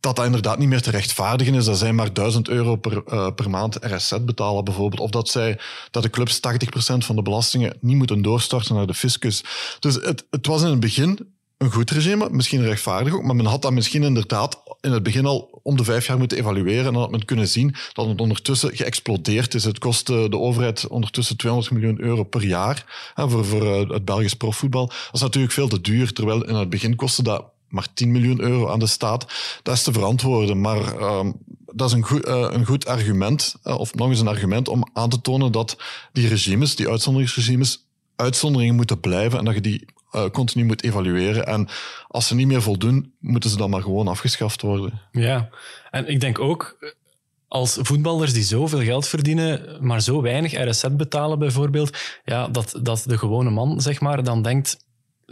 dat 0.03 0.17
dat 0.17 0.25
inderdaad 0.25 0.59
niet 0.59 0.69
meer 0.69 0.83
te 0.83 0.91
rechtvaardigen 0.91 1.55
is. 1.55 1.65
Dat 1.65 1.79
zij 1.79 1.93
maar 1.93 2.13
1000 2.13 2.49
euro 2.49 2.77
per, 2.77 3.03
uh, 3.13 3.29
per 3.35 3.51
maand 3.51 3.79
RSZ 3.81 4.13
betalen 4.21 4.65
bijvoorbeeld. 4.65 5.01
Of 5.01 5.11
dat, 5.11 5.29
zij, 5.29 5.59
dat 5.91 6.03
de 6.03 6.11
clubs 6.11 6.41
80% 6.41 6.41
van 6.99 7.17
de 7.17 7.23
belastingen 7.23 7.77
niet 7.81 7.97
moeten 7.97 8.23
doorstorten 8.23 8.75
naar 8.75 8.87
de 8.87 8.95
fiscus. 8.95 9.45
Dus 9.81 9.95
het, 9.95 10.27
het 10.31 10.47
was 10.47 10.63
in 10.63 10.71
het 10.71 10.81
begin 10.81 11.19
een 11.59 11.73
goed 11.73 11.91
regime, 11.91 12.29
misschien 12.31 12.63
rechtvaardig 12.63 13.15
ook, 13.15 13.23
maar 13.23 13.37
men 13.37 13.47
had 13.47 13.63
dat 13.63 13.73
misschien 13.73 14.03
inderdaad 14.03 14.63
in 14.81 14.93
het 14.93 15.03
begin 15.03 15.27
al 15.27 15.61
om 15.63 15.77
de 15.77 15.85
vijf 15.85 16.07
jaar 16.07 16.19
moeten 16.19 16.39
evalueren. 16.39 16.87
En 16.87 16.93
dan 16.93 17.03
had 17.03 17.11
men 17.11 17.25
kunnen 17.25 17.49
zien 17.49 17.75
dat 17.93 18.07
het 18.07 18.21
ondertussen 18.21 18.77
geëxplodeerd 18.77 19.55
is. 19.55 19.65
Het 19.65 19.79
kost 19.79 20.07
de 20.07 20.39
overheid 20.39 20.87
ondertussen 20.87 21.37
200 21.37 21.75
miljoen 21.75 22.01
euro 22.01 22.25
per 22.25 22.45
jaar 22.45 23.11
hè, 23.15 23.29
voor, 23.29 23.45
voor 23.45 23.63
uh, 23.63 23.91
het 23.91 24.05
Belgisch 24.05 24.35
profvoetbal. 24.35 24.87
Dat 24.87 25.11
is 25.13 25.21
natuurlijk 25.21 25.53
veel 25.53 25.69
te 25.69 25.81
duur, 25.81 26.13
terwijl 26.13 26.45
in 26.45 26.55
het 26.55 26.71
begin 26.71 26.97
kostte 26.97 27.23
dat 27.23 27.45
maar 27.73 27.87
10 27.95 28.13
miljoen 28.13 28.41
euro 28.41 28.69
aan 28.69 28.79
de 28.79 28.87
staat. 28.87 29.27
Dat 29.63 29.75
is 29.75 29.83
te 29.83 29.93
verantwoorden, 29.93 30.61
maar 30.61 31.01
uh, 31.01 31.31
dat 31.73 31.89
is 31.89 31.95
een 31.95 32.03
goed, 32.03 32.29
uh, 32.29 32.49
een 32.51 32.67
goed 32.67 32.87
argument, 32.87 33.55
uh, 33.65 33.79
of 33.79 33.95
nog 33.95 34.09
eens 34.09 34.21
een 34.21 34.29
argument 34.29 34.69
om 34.69 34.91
aan 34.93 35.09
te 35.09 35.21
tonen 35.21 35.53
dat 35.53 35.77
die 36.13 36.29
regimes, 36.29 36.77
die 36.77 36.89
uitzonderingsregimes, 36.89 37.87
uitzonderingen 38.17 38.75
moeten 38.75 39.01
blijven 39.01 39.39
en 39.39 39.45
dat 39.45 39.55
je 39.55 39.61
die 39.61 39.85
uh, 40.13 40.27
continu 40.27 40.65
moet 40.65 40.83
evalueren. 40.83 41.47
En 41.47 41.69
als 42.09 42.27
ze 42.27 42.35
niet 42.35 42.47
meer 42.47 42.63
voldoen, 42.63 43.13
moeten 43.19 43.51
ze 43.51 43.57
dan 43.57 43.71
maar 43.71 43.83
gewoon 43.83 44.09
afgeschaft 44.09 44.63
worden. 44.63 45.01
Ja, 45.13 45.49
en 45.91 46.09
ik 46.09 46.21
denk 46.21 46.39
ook 46.39 46.77
als 47.49 47.79
voetballers 47.81 48.33
die 48.33 48.43
zoveel 48.43 48.81
geld 48.81 49.09
verdienen, 49.09 49.79
maar 49.81 50.01
zo 50.01 50.23
weinig 50.23 50.69
RSZ 50.69 50.85
betalen 50.91 51.39
bijvoorbeeld, 51.39 51.99
ja, 52.25 52.49
dat, 52.49 52.79
dat 52.83 53.05
de 53.07 53.19
gewone 53.19 53.51
man 53.51 53.81
zeg 53.81 54.01
maar, 54.01 54.25
dan 54.25 54.43
denkt 54.43 54.77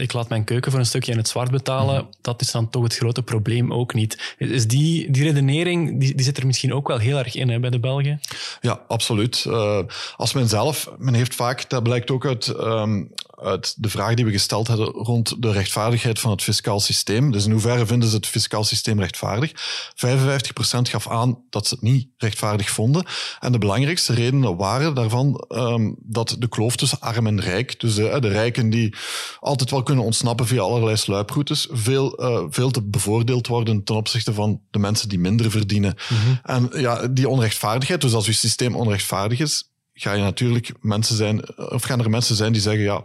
ik 0.01 0.13
laat 0.13 0.29
mijn 0.29 0.45
keuken 0.45 0.71
voor 0.71 0.81
een 0.81 0.87
stukje 0.87 1.13
in 1.13 1.19
het 1.19 1.29
zwart 1.29 1.51
betalen, 1.51 1.95
mhm. 1.95 2.05
dat 2.21 2.41
is 2.41 2.51
dan 2.51 2.71
toch 2.71 2.83
het 2.83 2.97
grote 2.97 3.23
probleem 3.23 3.73
ook 3.73 3.95
niet. 3.95 4.35
Is 4.39 4.67
die, 4.67 5.11
die 5.11 5.23
redenering, 5.23 6.01
die, 6.01 6.15
die 6.15 6.25
zit 6.25 6.37
er 6.37 6.47
misschien 6.47 6.75
ook 6.75 6.89
wel 6.89 6.99
heel 6.99 7.19
erg 7.19 7.35
in 7.35 7.49
hè, 7.49 7.61
bij 7.61 7.71
de 7.71 7.81
Belgen? 7.81 8.21
Ja, 8.61 8.81
absoluut. 8.89 9.45
Uh, 9.49 9.79
als 10.17 10.33
men 10.33 10.49
zelf, 10.49 10.91
men 10.99 11.15
heeft 11.15 11.35
vaak, 11.35 11.71
dat 11.71 11.83
blijkt 11.83 12.11
ook 12.11 12.27
uit, 12.27 12.49
um, 12.49 13.11
uit 13.43 13.75
de 13.77 13.89
vraag 13.89 14.15
die 14.15 14.25
we 14.25 14.31
gesteld 14.31 14.69
hadden 14.69 14.87
rond 14.87 15.43
de 15.43 15.53
rechtvaardigheid 15.53 16.19
van 16.19 16.31
het 16.31 16.43
fiscaal 16.43 16.81
systeem. 16.81 17.33
Dus 17.33 17.45
in 17.45 17.51
hoeverre 17.51 17.87
vinden 17.87 18.09
ze 18.09 18.17
het 18.17 18.27
fiscaal 18.27 18.65
systeem 18.65 18.99
rechtvaardig? 19.01 19.53
55% 19.53 20.81
gaf 20.83 21.09
aan 21.09 21.39
dat 21.51 21.67
ze 21.67 21.75
het 21.75 21.83
niet 21.83 22.09
rechtvaardig 22.17 22.71
vonden. 22.71 23.05
En 23.41 23.53
de 23.53 23.59
belangrijkste 23.59 24.15
redenen 24.15 24.57
waren 24.57 24.95
daarvan 24.95 25.45
um, 25.49 25.97
dat 25.99 26.37
de 26.39 26.49
kloof 26.49 26.77
tussen 26.77 27.01
arm 27.01 27.27
en 27.27 27.41
rijk, 27.41 27.81
dus 27.81 27.95
de, 27.95 28.21
de 28.21 28.29
rijken 28.29 28.71
die 28.71 28.95
altijd 29.41 29.71
wel 29.71 29.83
kunnen 29.83 30.05
ontsnappen 30.05 30.47
via 30.47 30.61
allerlei 30.61 30.97
sluiproutes, 30.97 31.69
veel, 31.71 32.23
uh, 32.23 32.45
veel 32.51 32.71
te 32.71 32.83
bevoordeeld 32.83 33.47
worden 33.47 33.85
ten 33.85 33.95
opzichte 33.95 34.35
van 34.35 34.61
de 34.71 34.79
mensen 34.79 35.09
die 35.09 35.19
minder 35.19 35.51
verdienen. 35.51 35.97
Mm 36.09 36.17
-hmm. 36.17 36.41
En 36.43 36.81
ja, 36.81 37.09
die 37.09 37.29
onrechtvaardigheid, 37.29 38.01
dus 38.01 38.15
als 38.15 38.27
je 38.27 38.33
systeem 38.33 38.77
onrechtvaardig 38.77 39.39
is, 39.39 39.71
ga 39.95 40.13
je 40.13 40.23
natuurlijk 40.23 40.73
mensen 40.81 41.17
zijn, 41.17 41.59
of 41.71 41.83
gaan 41.83 42.01
er 42.01 42.11
mensen 42.11 42.37
zijn 42.37 42.53
die 42.53 42.63
zeggen, 42.63 42.83
ja, 42.83 43.05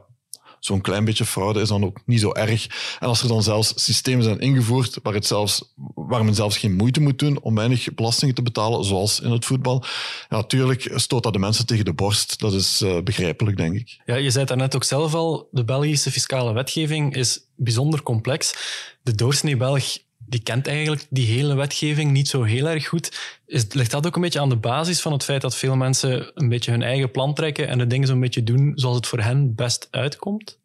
zo'n 0.59 0.81
klein 0.81 1.05
beetje 1.05 1.25
fraude 1.25 1.62
is 1.62 1.67
dan 1.67 1.85
ook 1.85 2.00
niet 2.05 2.19
zo 2.19 2.33
erg. 2.33 2.67
En 3.00 3.07
als 3.07 3.21
er 3.21 3.27
dan 3.27 3.43
zelfs 3.43 3.74
systemen 3.75 4.24
zijn 4.24 4.39
ingevoerd 4.39 5.00
waar, 5.03 5.13
het 5.13 5.25
zelfs, 5.25 5.74
waar 5.95 6.25
men 6.25 6.35
zelfs 6.35 6.57
geen 6.57 6.75
moeite 6.75 7.01
moet 7.01 7.19
doen 7.19 7.41
om 7.41 7.55
weinig 7.55 7.93
belastingen 7.93 8.35
te 8.35 8.41
betalen, 8.41 8.85
zoals 8.85 9.19
in 9.19 9.31
het 9.31 9.45
voetbal, 9.45 9.83
ja, 10.29 10.35
natuurlijk 10.35 10.91
stoot 10.95 11.24
dat 11.24 11.33
de 11.33 11.39
mensen 11.39 11.65
tegen 11.65 11.85
de 11.85 11.93
borst. 11.93 12.39
Dat 12.39 12.53
is 12.53 12.81
uh, 12.81 13.01
begrijpelijk, 13.01 13.57
denk 13.57 13.75
ik. 13.75 14.01
Ja, 14.05 14.15
je 14.15 14.31
zei 14.31 14.45
daarnet 14.45 14.75
ook 14.75 14.83
zelf 14.83 15.13
al, 15.13 15.47
de 15.51 15.63
Belgische 15.63 16.12
fiscale 16.12 16.53
wetgeving 16.53 17.15
is 17.15 17.39
bijzonder 17.55 18.03
complex. 18.03 18.55
De 19.01 19.15
doorsnee 19.15 19.57
Belg 19.57 19.97
die 20.25 20.39
kent 20.39 20.67
eigenlijk 20.67 21.05
die 21.10 21.25
hele 21.25 21.55
wetgeving 21.55 22.12
niet 22.12 22.27
zo 22.27 22.44
heel 22.44 22.70
erg 22.70 22.88
goed. 22.88 23.17
Is, 23.46 23.65
ligt 23.70 23.91
dat 23.91 24.08
ook 24.08 24.15
een 24.15 24.22
beetje 24.22 24.39
aan 24.39 24.50
de 24.50 24.55
basis 24.55 25.01
van 25.01 25.12
het 25.12 25.24
feit 25.24 25.41
dat 25.41 25.55
veel 25.55 25.75
mensen 25.75 26.32
een 26.34 26.50
beetje 26.50 26.72
hun 26.72 26.84
eigen 26.84 27.12
plan 27.12 27.34
trekken 27.34 27.67
en 27.67 27.77
de 27.77 27.88
dingen 27.88 28.08
zo'n 28.08 28.20
beetje 28.20 28.44
doen 28.44 28.72
zoals 28.75 28.96
het 28.96 29.08
voor 29.08 29.20
hen 29.20 29.55
best 29.55 29.88
uitkomt? 29.91 30.60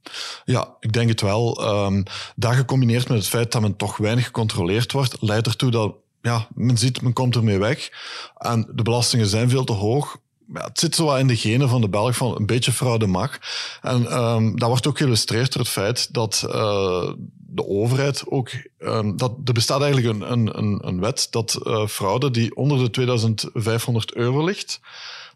Ja, 0.45 0.77
ik 0.81 0.93
denk 0.93 1.09
het 1.09 1.21
wel. 1.21 1.69
Um, 1.87 2.03
dat 2.37 2.55
gecombineerd 2.55 3.09
met 3.09 3.19
het 3.19 3.29
feit 3.29 3.53
dat 3.53 3.63
men 3.63 3.77
toch 3.77 3.97
weinig 3.97 4.25
gecontroleerd 4.25 4.93
wordt, 4.93 5.17
leidt 5.21 5.47
ertoe 5.47 5.71
dat 5.71 5.95
ja, 6.23 6.49
men 6.55 6.79
ziet, 6.79 7.03
men 7.03 7.13
komt 7.13 7.37
ermee 7.37 7.59
weg. 7.59 7.91
En 8.37 8.69
de 8.75 8.83
belastingen 8.83 9.27
zijn 9.27 9.51
veel 9.51 9.65
te 9.65 9.73
hoog 9.73 10.19
ja, 10.55 10.65
het 10.65 10.79
zit 10.79 10.95
zo 10.95 11.15
in 11.15 11.27
de 11.27 11.37
genen 11.37 11.69
van 11.69 11.81
de 11.81 11.89
Belg 11.89 12.17
van 12.17 12.37
een 12.37 12.47
beetje 12.47 12.73
fraude 12.73 13.07
mag. 13.07 13.39
En 13.83 14.19
um, 14.19 14.59
dat 14.59 14.69
wordt 14.69 14.87
ook 14.87 14.99
geïllustreerd 14.99 15.53
door 15.53 15.63
het 15.63 15.71
feit 15.71 16.15
dat 16.15 16.45
uh, 16.47 17.13
de 17.51 17.67
overheid 17.67 18.23
ook... 18.27 18.51
Um, 18.79 19.17
dat, 19.17 19.33
er 19.45 19.53
bestaat 19.53 19.83
eigenlijk 19.83 20.21
een, 20.21 20.59
een, 20.59 20.87
een 20.87 21.01
wet 21.01 21.27
dat 21.31 21.59
uh, 21.63 21.87
fraude 21.87 22.31
die 22.31 22.57
onder 22.57 22.79
de 22.79 22.91
2500 22.91 24.15
euro 24.15 24.45
ligt, 24.45 24.81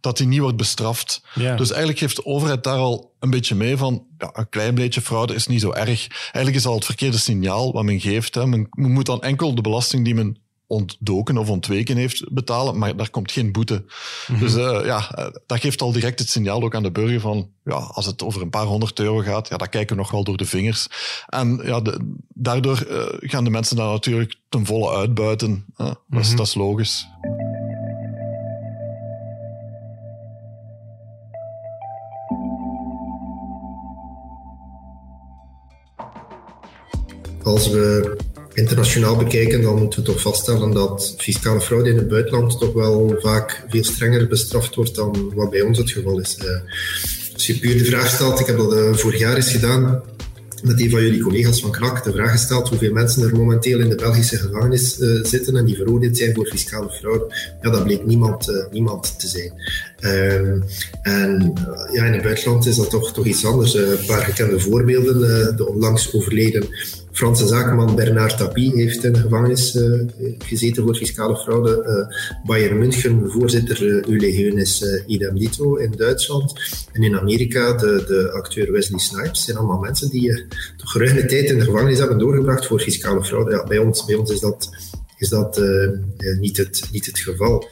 dat 0.01 0.17
die 0.17 0.27
niet 0.27 0.41
wordt 0.41 0.57
bestraft. 0.57 1.23
Ja. 1.35 1.57
Dus 1.57 1.69
eigenlijk 1.69 1.99
geeft 1.99 2.17
de 2.17 2.25
overheid 2.25 2.65
daar 2.65 2.79
al 2.79 3.13
een 3.21 3.31
beetje 3.31 3.55
mee 3.55 3.77
van, 3.77 4.07
ja, 4.19 4.31
een 4.33 4.49
klein 4.49 4.75
beetje 4.75 5.01
fraude 5.01 5.35
is 5.35 5.47
niet 5.47 5.61
zo 5.61 5.73
erg. 5.73 6.07
Eigenlijk 6.23 6.57
is 6.57 6.67
al 6.67 6.75
het 6.75 6.85
verkeerde 6.85 7.19
signaal 7.19 7.73
wat 7.73 7.85
men 7.85 8.01
geeft. 8.01 8.35
Hè. 8.35 8.47
Men, 8.47 8.69
men 8.71 8.93
moet 8.93 9.07
dan 9.07 9.23
enkel 9.23 9.55
de 9.55 9.63
belasting 9.63 10.05
die 10.05 10.15
men 10.15 10.44
ontdoken 10.75 11.39
of 11.39 11.49
ontweken 11.49 11.97
heeft 11.97 12.33
betalen, 12.33 12.79
maar 12.79 12.97
daar 12.97 13.11
komt 13.11 13.33
geen 13.33 13.53
boete. 13.53 13.75
Mm 13.75 13.85
-hmm. 14.27 14.39
Dus 14.39 14.55
uh, 14.55 14.81
ja, 14.85 15.31
dat 15.47 15.61
geeft 15.61 15.83
al 15.83 15.93
direct 15.93 16.19
het 16.19 16.29
signaal 16.29 16.63
ook 16.63 16.75
aan 16.75 16.83
de 16.83 16.91
burger 16.91 17.21
van, 17.21 17.51
ja, 17.65 17.75
als 17.75 18.07
het 18.07 18.23
over 18.23 18.43
een 18.43 18.51
paar 18.51 18.67
honderd 18.67 18.99
euro 18.99 19.19
gaat, 19.19 19.49
ja, 19.49 19.57
dat 19.57 19.69
kijken 19.69 19.97
we 19.97 20.03
nog 20.03 20.11
wel 20.11 20.25
door 20.25 20.37
de 20.37 20.45
vingers. 20.45 20.87
En 21.27 21.61
ja, 21.65 21.81
de, 21.81 22.15
daardoor 22.29 22.87
uh, 22.91 23.31
gaan 23.31 23.45
de 23.45 23.51
mensen 23.51 23.77
daar 23.77 23.89
natuurlijk 23.89 24.35
ten 24.49 24.67
volle 24.67 24.97
uitbuiten. 24.97 25.51
Uh, 25.51 25.87
dat, 25.87 25.89
mm 25.89 25.97
-hmm. 26.09 26.19
is, 26.19 26.37
dat 26.37 26.47
is 26.47 26.55
logisch. 26.55 27.07
Als 37.43 37.69
we 37.69 38.17
internationaal 38.55 39.17
bekijken, 39.17 39.63
dan 39.63 39.79
moeten 39.79 40.01
we 40.01 40.07
toch 40.07 40.21
vaststellen 40.21 40.71
dat 40.71 41.15
fiscale 41.19 41.61
fraude 41.61 41.91
in 41.91 41.97
het 41.97 42.09
buitenland 42.09 42.59
toch 42.59 42.73
wel 42.73 43.17
vaak 43.21 43.65
veel 43.69 43.85
strenger 43.85 44.29
bestraft 44.29 44.75
wordt 44.75 44.95
dan 44.95 45.33
wat 45.35 45.51
bij 45.51 45.63
ons 45.63 45.79
het 45.79 45.91
geval 45.91 46.21
is. 46.21 46.39
Uh, 46.39 46.47
als 47.35 47.47
je 47.47 47.59
puur 47.59 47.79
de 47.79 47.85
vraag 47.85 48.09
stelt, 48.09 48.41
ik 48.41 48.47
heb 48.47 48.57
dat 48.57 48.73
uh, 48.73 48.95
vorig 48.95 49.19
jaar 49.19 49.37
eens 49.37 49.51
gedaan, 49.51 50.03
met 50.63 50.81
een 50.81 50.91
van 50.91 51.03
jullie 51.03 51.23
collega's 51.23 51.61
van 51.61 51.71
KNAK 51.71 52.05
de 52.05 52.13
vraag 52.13 52.31
gesteld 52.31 52.69
hoeveel 52.69 52.93
mensen 52.93 53.23
er 53.23 53.37
momenteel 53.37 53.81
in 53.81 53.89
de 53.89 53.95
Belgische 53.95 54.37
gevangenis 54.37 54.99
uh, 54.99 55.25
zitten 55.25 55.57
en 55.57 55.65
die 55.65 55.77
veroordeeld 55.77 56.17
zijn 56.17 56.35
voor 56.35 56.47
fiscale 56.47 56.91
fraude. 56.91 57.35
Ja, 57.63 57.71
dat 57.71 57.85
bleek 57.85 58.07
niemand, 58.07 58.67
niemand 58.71 59.21
te 59.21 59.29
zijn. 59.29 59.53
Um, 60.01 60.65
en 61.03 61.53
ja, 61.93 62.05
in 62.05 62.13
het 62.13 62.23
buitenland 62.23 62.67
is 62.67 62.77
dat 62.77 62.91
toch, 62.91 63.13
toch 63.13 63.27
iets 63.27 63.45
anders. 63.45 63.75
een 63.75 64.07
paar 64.07 64.23
gekende 64.23 64.61
voorbeelden. 64.61 65.57
de 65.57 65.69
onlangs 65.69 66.15
overleden 66.15 66.69
Franse 67.15 67.47
zakenman 67.47 67.95
Bernard 67.95 68.37
Tapie 68.37 68.73
heeft 68.75 69.05
in 69.05 69.13
de 69.13 69.19
gevangenis 69.19 69.75
uh, 69.75 70.01
gezeten 70.39 70.83
voor 70.83 70.95
fiscale 70.95 71.37
fraude. 71.37 71.85
Uh, 71.87 72.17
Bayern 72.47 72.79
München, 72.79 73.31
voorzitter 73.31 73.83
uh, 73.83 74.15
Ule 74.15 74.33
Heunis, 74.33 74.85
idem 75.07 75.39
dito 75.39 75.77
in 75.77 75.93
Duitsland. 75.97 76.53
En 76.93 77.03
in 77.03 77.19
Amerika 77.19 77.73
de, 77.73 78.05
de 78.07 78.33
acteur 78.33 78.73
Wesley 78.73 78.99
Snipes. 78.99 79.45
zijn 79.45 79.57
allemaal 79.57 79.79
mensen 79.79 80.11
die 80.11 80.47
toch 80.77 80.91
geruime 80.91 81.27
tijd 81.27 81.51
in 81.51 81.59
de 81.59 81.65
gevangenis 81.65 81.99
hebben 81.99 82.19
doorgebracht 82.19 82.67
voor 82.67 82.81
fiscale 82.81 83.25
fraude. 83.25 83.51
Ja, 83.51 83.65
bij, 83.65 83.79
ons, 83.79 84.05
bij 84.05 84.15
ons 84.15 84.31
is 84.31 84.41
dat, 84.41 84.69
is 85.19 85.29
dat 85.29 85.61
niet, 86.41 86.57
het, 86.57 86.89
niet 86.93 87.07
het 87.07 87.19
geval. 87.19 87.69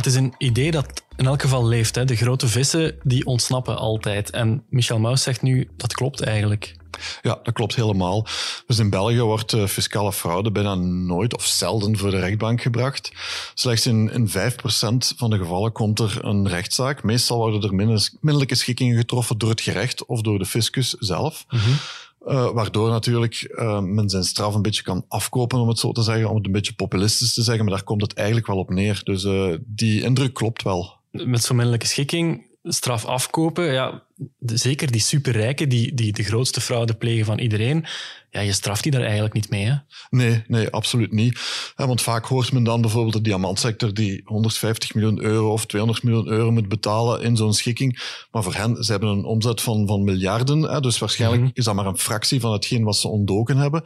Dat 0.00 0.12
is 0.12 0.18
een 0.18 0.34
idee 0.38 0.70
dat 0.70 1.02
in 1.16 1.26
elk 1.26 1.40
geval 1.40 1.66
leeft. 1.66 1.94
Hè. 1.94 2.04
De 2.04 2.16
grote 2.16 2.48
vissen 2.48 2.96
die 3.02 3.26
ontsnappen 3.26 3.76
altijd. 3.76 4.30
En 4.30 4.64
Michel 4.68 4.98
Maus 4.98 5.22
zegt 5.22 5.42
nu, 5.42 5.68
dat 5.76 5.94
klopt 5.94 6.20
eigenlijk. 6.20 6.76
Ja, 7.22 7.38
dat 7.42 7.54
klopt 7.54 7.74
helemaal. 7.74 8.26
Dus 8.66 8.78
in 8.78 8.90
België 8.90 9.20
wordt 9.20 9.52
uh, 9.52 9.66
fiscale 9.66 10.12
fraude 10.12 10.50
bijna 10.50 10.74
nooit 10.74 11.36
of 11.36 11.44
zelden 11.46 11.98
voor 11.98 12.10
de 12.10 12.18
rechtbank 12.18 12.62
gebracht. 12.62 13.12
Slechts 13.54 13.86
in, 13.86 14.10
in 14.12 14.28
5% 14.28 14.32
van 15.16 15.30
de 15.30 15.38
gevallen 15.38 15.72
komt 15.72 15.98
er 15.98 16.24
een 16.24 16.48
rechtszaak. 16.48 17.02
Meestal 17.02 17.38
worden 17.38 17.62
er 17.62 17.74
minderlijke 17.74 18.54
schikkingen 18.54 18.96
getroffen 18.96 19.38
door 19.38 19.50
het 19.50 19.60
gerecht 19.60 20.06
of 20.06 20.20
door 20.20 20.38
de 20.38 20.46
fiscus 20.46 20.90
zelf. 20.90 21.44
Mm 21.48 21.58
-hmm. 21.58 21.76
Uh, 22.26 22.50
waardoor 22.50 22.88
natuurlijk 22.88 23.52
uh, 23.54 23.80
men 23.80 24.08
zijn 24.08 24.24
straf 24.24 24.54
een 24.54 24.62
beetje 24.62 24.82
kan 24.82 25.04
afkopen, 25.08 25.58
om 25.58 25.68
het 25.68 25.78
zo 25.78 25.92
te 25.92 26.02
zeggen, 26.02 26.28
om 26.28 26.36
het 26.36 26.46
een 26.46 26.52
beetje 26.52 26.74
populistisch 26.74 27.34
te 27.34 27.42
zeggen, 27.42 27.64
maar 27.64 27.74
daar 27.74 27.84
komt 27.84 28.02
het 28.02 28.14
eigenlijk 28.14 28.46
wel 28.46 28.58
op 28.58 28.70
neer. 28.70 29.00
Dus 29.04 29.24
uh, 29.24 29.54
die 29.66 30.02
indruk 30.02 30.34
klopt 30.34 30.62
wel. 30.62 30.98
Met 31.10 31.42
zo'n 31.42 31.56
minderlijke 31.56 31.86
schikking, 31.86 32.46
straf 32.72 33.04
afkopen, 33.04 33.72
ja, 33.72 34.02
zeker 34.38 34.90
die 34.90 35.00
superrijken, 35.00 35.68
die, 35.68 35.94
die 35.94 36.12
de 36.12 36.22
grootste 36.22 36.60
fraude 36.60 36.94
plegen 36.94 37.24
van 37.24 37.38
iedereen, 37.38 37.86
ja, 38.30 38.40
je 38.40 38.52
straft 38.52 38.82
die 38.82 38.92
daar 38.92 39.02
eigenlijk 39.02 39.34
niet 39.34 39.50
mee. 39.50 39.64
Hè? 39.64 39.74
Nee, 40.10 40.44
nee, 40.46 40.70
absoluut 40.70 41.12
niet. 41.12 41.40
Want 41.76 42.02
vaak 42.02 42.24
hoort 42.24 42.52
men 42.52 42.64
dan 42.64 42.80
bijvoorbeeld 42.80 43.14
de 43.14 43.20
diamantsector 43.20 43.94
die 43.94 44.20
150 44.24 44.94
miljoen 44.94 45.22
euro 45.22 45.52
of 45.52 45.66
200 45.66 46.02
miljoen 46.02 46.28
euro 46.28 46.50
moet 46.50 46.68
betalen 46.68 47.22
in 47.22 47.36
zo'n 47.36 47.54
schikking. 47.54 48.24
Maar 48.30 48.42
voor 48.42 48.54
hen, 48.54 48.84
ze 48.84 48.90
hebben 48.90 49.08
een 49.08 49.24
omzet 49.24 49.60
van, 49.60 49.86
van 49.86 50.04
miljarden. 50.04 50.62
Hè, 50.62 50.80
dus 50.80 50.98
waarschijnlijk 50.98 51.40
mm-hmm. 51.40 51.56
is 51.56 51.64
dat 51.64 51.74
maar 51.74 51.86
een 51.86 51.98
fractie 51.98 52.40
van 52.40 52.52
hetgeen 52.52 52.84
wat 52.84 52.96
ze 52.96 53.08
ontdoken 53.08 53.56
hebben. 53.56 53.82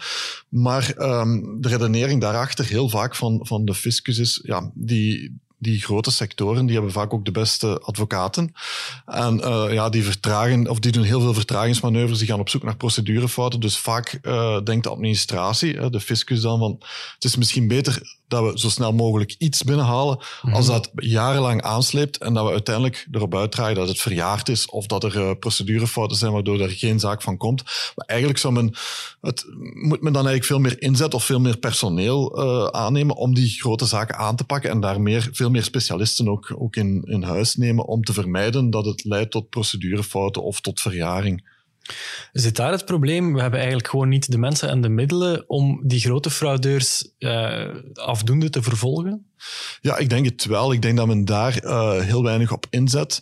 Maar 0.49 0.95
um, 0.99 1.61
de 1.61 1.69
redenering 1.69 2.21
daarachter, 2.21 2.67
heel 2.67 2.89
vaak 2.89 3.17
van, 3.17 3.41
van 3.43 3.65
de 3.65 3.75
fiscus 3.75 4.19
is, 4.19 4.41
ja, 4.43 4.71
die, 4.75 5.41
die 5.65 5.81
grote 5.81 6.11
sectoren, 6.11 6.67
die 6.67 6.75
hebben 6.75 6.93
vaak 6.93 7.13
ook 7.13 7.25
de 7.25 7.31
beste 7.31 7.81
advocaten. 7.81 8.55
En 9.07 9.39
uh, 9.39 9.73
ja, 9.73 9.89
die 9.89 10.05
vertragen, 10.05 10.71
of 10.71 10.79
die 10.79 10.93
doen 10.93 11.03
heel 11.03 11.21
veel 11.21 11.35
vertragingsmanoeuvres, 11.35 12.19
die 12.19 12.29
gaan 12.29 12.41
op 12.41 12.49
zoek 12.49 12.63
naar 12.63 12.77
procedurefouten. 12.77 13.61
Dus 13.61 13.77
vaak 13.79 14.19
uh, 14.23 14.61
denkt 14.65 14.85
de 14.85 14.91
administratie, 14.91 15.91
de 15.91 16.01
fiscus 16.01 16.41
dan, 16.41 16.59
van 16.59 16.77
het 17.15 17.25
is 17.25 17.37
misschien 17.37 17.69
beter 17.69 18.03
dat 18.29 18.53
we 18.53 18.59
zo 18.59 18.69
snel 18.69 18.93
mogelijk 18.93 19.35
iets 19.39 19.63
binnenhalen, 19.63 20.19
mhm. 20.43 20.55
als 20.55 20.67
dat 20.67 20.91
jarenlang 20.95 21.63
aansleept 21.63 22.19
en 22.19 22.35
dat 22.35 22.45
we 22.45 22.51
uiteindelijk 22.51 23.07
erop 23.11 23.35
uitdragen 23.35 23.75
dat 23.75 23.89
het 23.89 24.01
verjaard 24.01 24.49
is 24.49 24.67
of 24.67 24.87
dat 24.87 25.05
er 25.05 25.17
uh, 25.17 25.31
procedurefouten 25.39 26.17
zijn 26.17 26.33
waardoor 26.33 26.61
er 26.61 26.71
geen 26.71 27.01
zaak 27.01 27.23
van 27.23 27.37
komt. 27.37 27.63
Maar 27.95 28.07
eigenlijk 28.07 28.39
zou 28.39 28.53
men, 28.53 28.75
het, 29.21 29.45
moet 29.75 30.03
men 30.03 30.13
dan 30.13 30.27
eigenlijk 30.27 30.45
veel 30.45 30.59
meer 30.59 30.83
inzet 30.83 31.15
of 31.15 31.25
veel 31.25 31.41
meer 31.41 31.57
personeel 31.57 32.73
aannemen 32.73 33.17
om 33.17 33.35
die 33.35 33.49
grote 33.49 33.85
zaken 33.85 34.17
aan 34.17 34.37
te 34.37 34.45
pakken 34.45 34.71
en 34.71 34.81
daar 34.81 35.01
meer, 35.01 35.29
veel 35.33 35.51
meer 35.51 35.54
specialisten 35.63 36.29
ook, 36.29 36.55
ook 36.59 36.77
in, 36.77 37.03
in 37.03 37.23
huis 37.23 37.57
nemen 37.57 37.87
om 37.87 38.03
te 38.03 38.13
vermijden 38.13 38.71
dat 38.71 38.85
het 38.85 39.05
leidt 39.05 39.31
tot 39.31 39.49
procedurefouten 39.49 40.43
of 40.43 40.61
tot 40.61 40.81
verjaring. 40.81 41.53
Zit 42.33 42.57
daar 42.57 42.73
het 42.73 42.85
probleem? 42.85 43.35
We 43.35 43.41
hebben 43.41 43.59
eigenlijk 43.59 43.89
gewoon 43.89 44.09
niet 44.09 44.31
de 44.31 44.39
mensen 44.39 44.69
en 44.69 44.81
de 44.81 44.89
middelen 44.89 45.49
om 45.49 45.81
die 45.85 46.01
grote 46.01 46.31
fraudeurs 46.31 47.09
uh, 47.19 47.69
afdoende 47.95 48.51
te 48.51 48.63
vervolgen? 48.63 49.27
Ja, 49.81 49.97
ik 49.97 50.09
denk 50.09 50.25
het 50.25 50.45
wel. 50.45 50.73
Ik 50.73 50.83
denk 50.83 50.97
dat 50.97 51.07
men 51.07 51.25
daar 51.25 51.65
uh, 51.65 52.01
heel 52.01 52.23
weinig 52.23 52.53
op 52.53 52.67
inzet. 52.71 53.21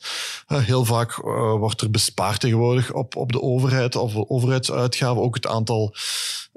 Uh, 0.48 0.58
heel 0.58 0.84
vaak 0.84 1.16
wordt 1.58 1.80
er 1.80 1.90
bespaard 1.90 2.40
tegenwoordig 2.40 2.92
op, 2.92 3.16
op 3.16 3.32
de 3.32 3.42
overheid 3.42 3.96
of 3.96 4.14
overheidsuitgaven. 4.16 5.22
Ook 5.22 5.34
het 5.34 5.46
aantal 5.46 5.94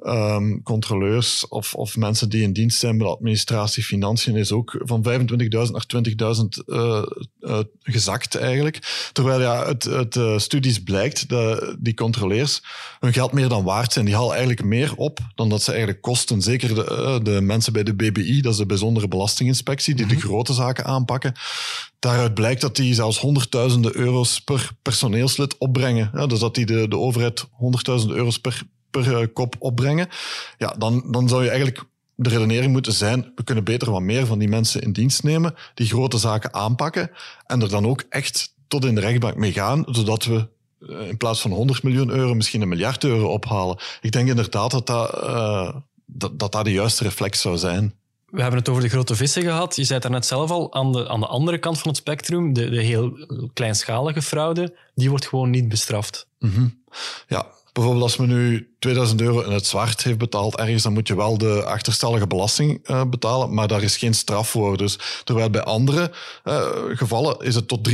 um, 0.03 0.63
controleurs 0.63 1.47
of, 1.47 1.73
of 1.73 1.97
mensen 1.97 2.29
die 2.29 2.43
in 2.43 2.53
dienst 2.53 2.79
zijn 2.79 2.97
bij 2.97 3.07
de 3.07 3.13
administratie 3.13 3.83
financiën 3.83 4.35
is 4.35 4.51
ook 4.51 4.81
van 4.83 5.05
25.000 5.07 5.27
naar 5.49 5.85
20.000 6.35 6.65
uh, 6.65 7.03
uh, 7.39 7.59
gezakt 7.83 8.35
eigenlijk. 8.35 9.09
Terwijl 9.13 9.41
ja, 9.41 9.63
uit, 9.63 10.19
studies 10.41 10.83
blijkt 10.83 11.29
dat 11.29 11.75
die 11.79 11.93
controleurs 11.93 12.61
hun 12.99 13.13
geld 13.13 13.31
meer 13.31 13.49
dan 13.49 13.63
waard 13.63 13.93
zijn. 13.93 14.05
Die 14.05 14.15
halen 14.15 14.31
eigenlijk 14.31 14.63
meer 14.63 14.95
op 14.95 15.19
dan 15.35 15.49
dat 15.49 15.61
ze 15.61 15.69
eigenlijk 15.69 16.01
kosten. 16.01 16.41
Zeker 16.41 16.75
de, 16.75 17.19
de 17.23 17.41
mensen 17.41 17.73
bij 17.73 17.83
de 17.83 17.95
BBI, 17.95 18.41
dat 18.41 18.51
is 18.51 18.57
de 18.57 18.65
bijzondere 18.65 19.07
belastinginspectie, 19.63 19.95
die 19.95 20.05
de 20.05 20.27
grote 20.27 20.53
zaken 20.53 20.85
aanpakken. 20.85 21.33
Daaruit 21.99 22.33
blijkt 22.33 22.61
dat 22.61 22.75
die 22.75 22.93
zelfs 22.93 23.19
honderdduizenden 23.19 23.95
euro's 23.95 24.41
per 24.41 24.71
personeelslid 24.81 25.57
opbrengen. 25.57 26.09
Ja, 26.13 26.27
dus 26.27 26.39
dat 26.39 26.55
die 26.55 26.65
de, 26.65 26.87
de 26.87 26.97
overheid 26.97 27.45
honderdduizend 27.51 28.11
euro's 28.11 28.39
per, 28.39 28.61
per 28.89 29.17
eh, 29.17 29.27
kop 29.33 29.55
opbrengen, 29.59 30.07
ja, 30.57 30.75
dan, 30.77 31.03
dan 31.11 31.29
zou 31.29 31.43
je 31.43 31.49
eigenlijk 31.49 31.83
de 32.15 32.29
redenering 32.29 32.71
moeten 32.71 32.93
zijn, 32.93 33.31
we 33.35 33.43
kunnen 33.43 33.63
beter 33.63 33.91
wat 33.91 34.01
meer 34.01 34.25
van 34.25 34.39
die 34.39 34.47
mensen 34.47 34.81
in 34.81 34.91
dienst 34.91 35.23
nemen, 35.23 35.55
die 35.73 35.87
grote 35.87 36.17
zaken 36.17 36.53
aanpakken 36.53 37.11
en 37.45 37.61
er 37.61 37.69
dan 37.69 37.85
ook 37.85 38.03
echt 38.09 38.53
tot 38.67 38.85
in 38.85 38.95
de 38.95 39.01
rechtbank 39.01 39.35
mee 39.35 39.51
gaan, 39.51 39.83
zodat 39.87 40.25
we 40.25 40.47
eh, 40.89 41.07
in 41.07 41.17
plaats 41.17 41.41
van 41.41 41.51
100 41.51 41.83
miljoen 41.83 42.09
euro 42.09 42.33
misschien 42.33 42.61
een 42.61 42.67
miljard 42.67 43.03
euro 43.03 43.27
ophalen. 43.27 43.77
Ik 44.01 44.11
denk 44.11 44.27
inderdaad 44.27 44.71
dat 44.71 44.87
dat, 44.87 45.23
uh, 45.23 45.75
dat, 46.05 46.39
dat, 46.39 46.51
dat 46.51 46.65
de 46.65 46.71
juiste 46.71 47.03
reflex 47.03 47.41
zou 47.41 47.57
zijn. 47.57 47.93
We 48.35 48.41
hebben 48.41 48.59
het 48.59 48.69
over 48.69 48.81
de 48.81 48.89
grote 48.89 49.15
vissen 49.15 49.41
gehad. 49.41 49.75
Je 49.75 49.83
zei 49.83 49.99
het 49.99 50.11
net 50.11 50.25
zelf 50.25 50.51
al, 50.51 50.73
aan 50.73 50.91
de, 50.91 51.09
aan 51.09 51.19
de 51.19 51.27
andere 51.27 51.57
kant 51.57 51.79
van 51.79 51.87
het 51.87 51.97
spectrum, 51.97 52.53
de, 52.53 52.69
de 52.69 52.81
heel 52.81 53.27
kleinschalige 53.53 54.21
fraude, 54.21 54.75
die 54.95 55.09
wordt 55.09 55.27
gewoon 55.27 55.49
niet 55.49 55.69
bestraft. 55.69 56.27
-hmm. 56.39 56.83
Ja, 57.27 57.45
bijvoorbeeld 57.75 58.03
als 58.03 58.17
men 58.17 58.27
nu 58.27 58.69
2000 58.79 59.21
euro 59.21 59.41
in 59.41 59.51
het 59.51 59.65
zwart 59.65 60.03
heeft 60.03 60.17
betaald 60.17 60.55
ergens, 60.55 60.83
dan 60.83 60.93
moet 60.93 61.07
je 61.07 61.15
wel 61.15 61.37
de 61.37 61.63
achterstallige 61.63 62.27
belasting 62.27 62.89
uh, 62.89 63.03
betalen, 63.03 63.53
maar 63.53 63.67
daar 63.67 63.83
is 63.83 63.97
geen 63.97 64.13
straf 64.13 64.49
voor. 64.49 64.77
Dus, 64.77 64.99
terwijl 65.23 65.49
bij 65.49 65.63
andere 65.63 66.11
uh, 66.43 66.67
gevallen 66.89 67.39
is 67.39 67.55
het 67.55 67.67
tot 67.67 67.89
300% 67.89 67.93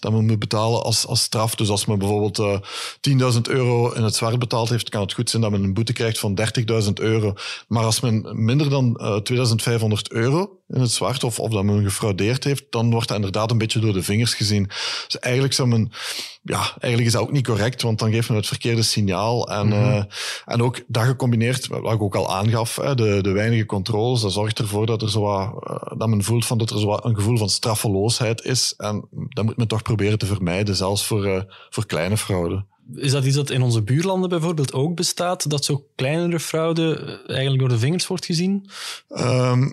dat 0.00 0.12
men 0.12 0.26
moet 0.26 0.38
betalen 0.38 0.82
als, 0.82 1.06
als 1.06 1.22
straf. 1.22 1.54
Dus 1.54 1.68
als 1.68 1.86
men 1.86 1.98
bijvoorbeeld 1.98 2.38
uh, 2.38 2.58
10.000 3.34 3.40
euro 3.42 3.92
in 3.92 4.02
het 4.02 4.14
zwart 4.14 4.38
betaald 4.38 4.68
heeft, 4.68 4.88
kan 4.88 5.00
het 5.00 5.12
goed 5.12 5.30
zijn 5.30 5.42
dat 5.42 5.50
men 5.50 5.62
een 5.62 5.74
boete 5.74 5.92
krijgt 5.92 6.18
van 6.18 6.38
30.000 6.84 6.92
euro. 6.94 7.34
Maar 7.68 7.84
als 7.84 8.00
men 8.00 8.44
minder 8.44 8.70
dan 8.70 8.96
2500 9.22 10.10
euro 10.12 10.62
in 10.68 10.80
het 10.80 10.90
zwart 10.90 11.24
of, 11.24 11.38
of 11.38 11.50
dat 11.50 11.64
men 11.64 11.82
gefraudeerd 11.82 12.44
heeft, 12.44 12.64
dan 12.70 12.90
wordt 12.90 13.08
dat 13.08 13.16
inderdaad 13.16 13.50
een 13.50 13.58
beetje 13.58 13.80
door 13.80 13.92
de 13.92 14.02
vingers 14.02 14.34
gezien. 14.34 14.66
Dus 15.06 15.18
eigenlijk 15.18 15.54
zou 15.54 15.68
men, 15.68 15.92
ja, 16.42 16.58
eigenlijk 16.58 17.04
is 17.04 17.12
dat 17.12 17.22
ook 17.22 17.32
niet 17.32 17.46
correct, 17.46 17.82
want 17.82 17.98
dan 17.98 18.10
geeft 18.10 18.28
men 18.28 18.36
het 18.36 18.46
verkeerde 18.46 18.82
signaal. 18.82 19.48
En, 19.48 19.66
mm 19.66 19.72
-hmm. 19.72 20.06
en 20.44 20.62
ook 20.62 20.80
dat 20.86 21.04
gecombineerd, 21.04 21.66
wat 21.66 21.92
ik 21.92 22.02
ook 22.02 22.14
al 22.14 22.34
aangaf, 22.34 22.74
de, 22.74 23.18
de 23.22 23.32
weinige 23.32 23.66
controles, 23.66 24.20
dat 24.20 24.32
zorgt 24.32 24.58
ervoor 24.58 24.86
dat, 24.86 25.02
er 25.02 25.10
zo 25.10 25.20
wat, 25.20 25.64
eh, 25.66 25.98
dat 25.98 26.08
men 26.08 26.22
voelt 26.22 26.46
van 26.46 26.58
dat 26.58 26.70
er 26.70 26.78
zo 26.78 26.98
een 27.02 27.14
gevoel 27.14 27.36
van 27.36 27.48
straffeloosheid 27.48 28.44
is. 28.44 28.74
En 28.76 29.08
dat 29.28 29.44
moet 29.44 29.56
men 29.56 29.68
toch 29.68 29.82
proberen 29.82 30.18
te 30.18 30.26
vermijden, 30.26 30.76
zelfs 30.76 31.06
voor, 31.06 31.26
uh, 31.26 31.42
voor 31.70 31.86
kleine 31.86 32.16
fraude. 32.16 32.64
Is 32.94 33.12
dat 33.12 33.24
iets 33.24 33.36
dat 33.36 33.50
in 33.50 33.62
onze 33.62 33.82
buurlanden 33.82 34.28
bijvoorbeeld 34.28 34.72
ook 34.72 34.96
bestaat? 34.96 35.50
Dat 35.50 35.64
zo 35.64 35.86
kleinere 35.94 36.40
fraude 36.40 36.96
eh, 36.96 37.34
eigenlijk 37.34 37.58
door 37.58 37.68
de 37.68 37.78
vingers 37.78 38.06
wordt 38.06 38.24
gezien? 38.24 38.66
Um, 39.08 39.72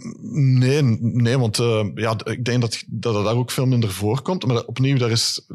nee, 0.59 0.81
nee, 0.99 1.37
want 1.37 1.59
uh, 1.59 1.85
ja, 1.95 2.15
ik 2.23 2.45
denk 2.45 2.61
dat, 2.61 2.83
dat 2.87 3.15
het 3.15 3.23
daar 3.23 3.35
ook 3.35 3.51
veel 3.51 3.65
minder 3.65 3.91
voorkomt. 3.91 4.45
Maar 4.45 4.65
opnieuw, 4.65 4.97
daar 4.97 5.11
is, 5.11 5.45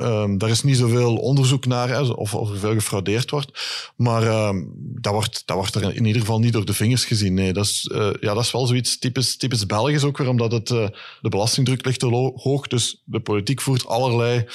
um, 0.00 0.38
daar 0.38 0.50
is 0.50 0.62
niet 0.62 0.76
zoveel 0.76 1.16
onderzoek 1.16 1.66
naar 1.66 1.88
hè, 1.88 2.00
of, 2.00 2.34
of 2.34 2.50
er 2.50 2.58
veel 2.58 2.72
gefraudeerd 2.72 3.30
wordt. 3.30 3.50
Maar 3.96 4.48
um, 4.48 4.72
dat, 4.76 5.12
wordt, 5.12 5.42
dat 5.44 5.56
wordt 5.56 5.74
er 5.74 5.94
in 5.94 6.06
ieder 6.06 6.20
geval 6.20 6.38
niet 6.38 6.52
door 6.52 6.64
de 6.64 6.74
vingers 6.74 7.04
gezien. 7.04 7.34
Nee, 7.34 7.52
dat 7.52 7.64
is, 7.64 7.90
ja, 8.20 8.34
dat 8.34 8.44
is 8.44 8.52
wel 8.52 8.66
zoiets 8.66 8.98
typisch, 8.98 9.36
typisch 9.36 9.66
Belgisch 9.66 10.04
ook 10.04 10.18
weer, 10.18 10.28
omdat 10.28 10.52
het, 10.52 10.66
de 10.66 10.92
belastingdruk 11.20 11.84
ligt 11.84 12.00
te 12.00 12.32
hoog. 12.34 12.66
Dus 12.66 13.02
de 13.04 13.20
politiek 13.20 13.60
voert 13.60 13.86
allerlei 13.86 14.46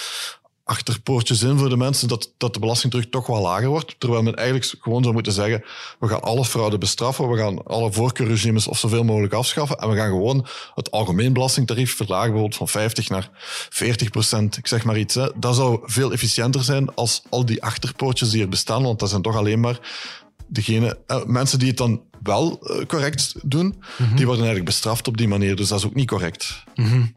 achterpoortjes 0.72 1.42
in 1.42 1.58
voor 1.58 1.70
de 1.70 1.78
mensen 1.78 2.08
dat, 2.08 2.34
dat 2.38 2.54
de 2.54 2.60
belastingdruk 2.60 3.12
toch 3.12 3.28
wel 3.28 3.42
lager 3.42 3.68
wordt. 3.68 3.96
Terwijl 3.98 4.24
men 4.24 4.36
eigenlijk 4.36 4.76
gewoon 4.80 5.02
zou 5.02 5.14
moeten 5.14 5.34
zeggen, 5.34 5.64
we 6.00 6.08
gaan 6.08 6.22
alle 6.22 6.46
fraude 6.46 6.78
bestraffen, 6.78 7.30
we 7.30 7.38
gaan 7.38 7.64
alle 7.64 7.92
voorkeurregimes 7.92 8.68
of 8.68 8.80
zoveel 8.80 9.04
mogelijk 9.04 9.34
afschaffen 9.34 9.78
en 9.78 9.90
we 9.90 9.96
gaan 9.96 10.10
gewoon 10.10 10.48
het 10.76 10.92
algemeen 10.92 11.34
belastingtarief 11.34 11.96
verlagen, 11.96 12.30
bijvoorbeeld 12.30 12.58
van 12.58 12.68
50 12.68 13.10
naar 13.10 13.30
40 13.70 14.10
procent. 14.10 14.58
Ik 14.58 14.68
zeg 14.68 14.84
maar 14.84 14.98
iets. 14.98 15.16
Hè. 15.16 15.28
Dat 15.36 15.56
zou 15.56 15.80
veel 15.84 16.12
efficiënter 16.12 16.64
zijn 16.64 16.96
als 16.96 17.22
al 17.30 17.46
die 17.46 17.64
achterpoortjes 17.64 18.30
die 18.30 18.42
er 18.42 18.50
bestaan, 18.50 18.84
want 18.84 19.00
dat 19.00 19.10
zijn 19.10 19.22
toch 19.22 19.36
alleen 19.36 19.60
maar 19.60 19.80
degene, 20.48 20.98
eh, 21.08 21.24
mensen 21.26 21.60
die 21.60 21.68
het 21.68 21.78
dan 21.78 22.02
wel 22.24 22.60
uh, 22.64 22.86
correct 22.86 23.34
doen, 23.42 23.66
mm 23.66 23.76
-hmm. 23.98 24.16
die 24.16 24.26
worden 24.26 24.46
eigenlijk 24.46 24.66
bestraft 24.66 25.08
op 25.08 25.18
die 25.18 25.28
manier. 25.28 25.56
Dus 25.56 25.68
dat 25.68 25.80
is 25.80 25.86
ook 25.86 25.96
niet 25.96 26.08
correct. 26.08 26.64
Mm 26.76 26.86
-hmm. 26.86 27.16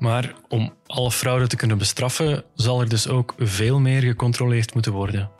Maar 0.00 0.34
om 0.48 0.72
alle 0.86 1.10
fraude 1.10 1.46
te 1.46 1.56
kunnen 1.56 1.78
bestraffen, 1.78 2.44
zal 2.54 2.80
er 2.80 2.88
dus 2.88 3.08
ook 3.08 3.34
veel 3.38 3.80
meer 3.80 4.02
gecontroleerd 4.02 4.74
moeten 4.74 4.92
worden. 4.92 5.30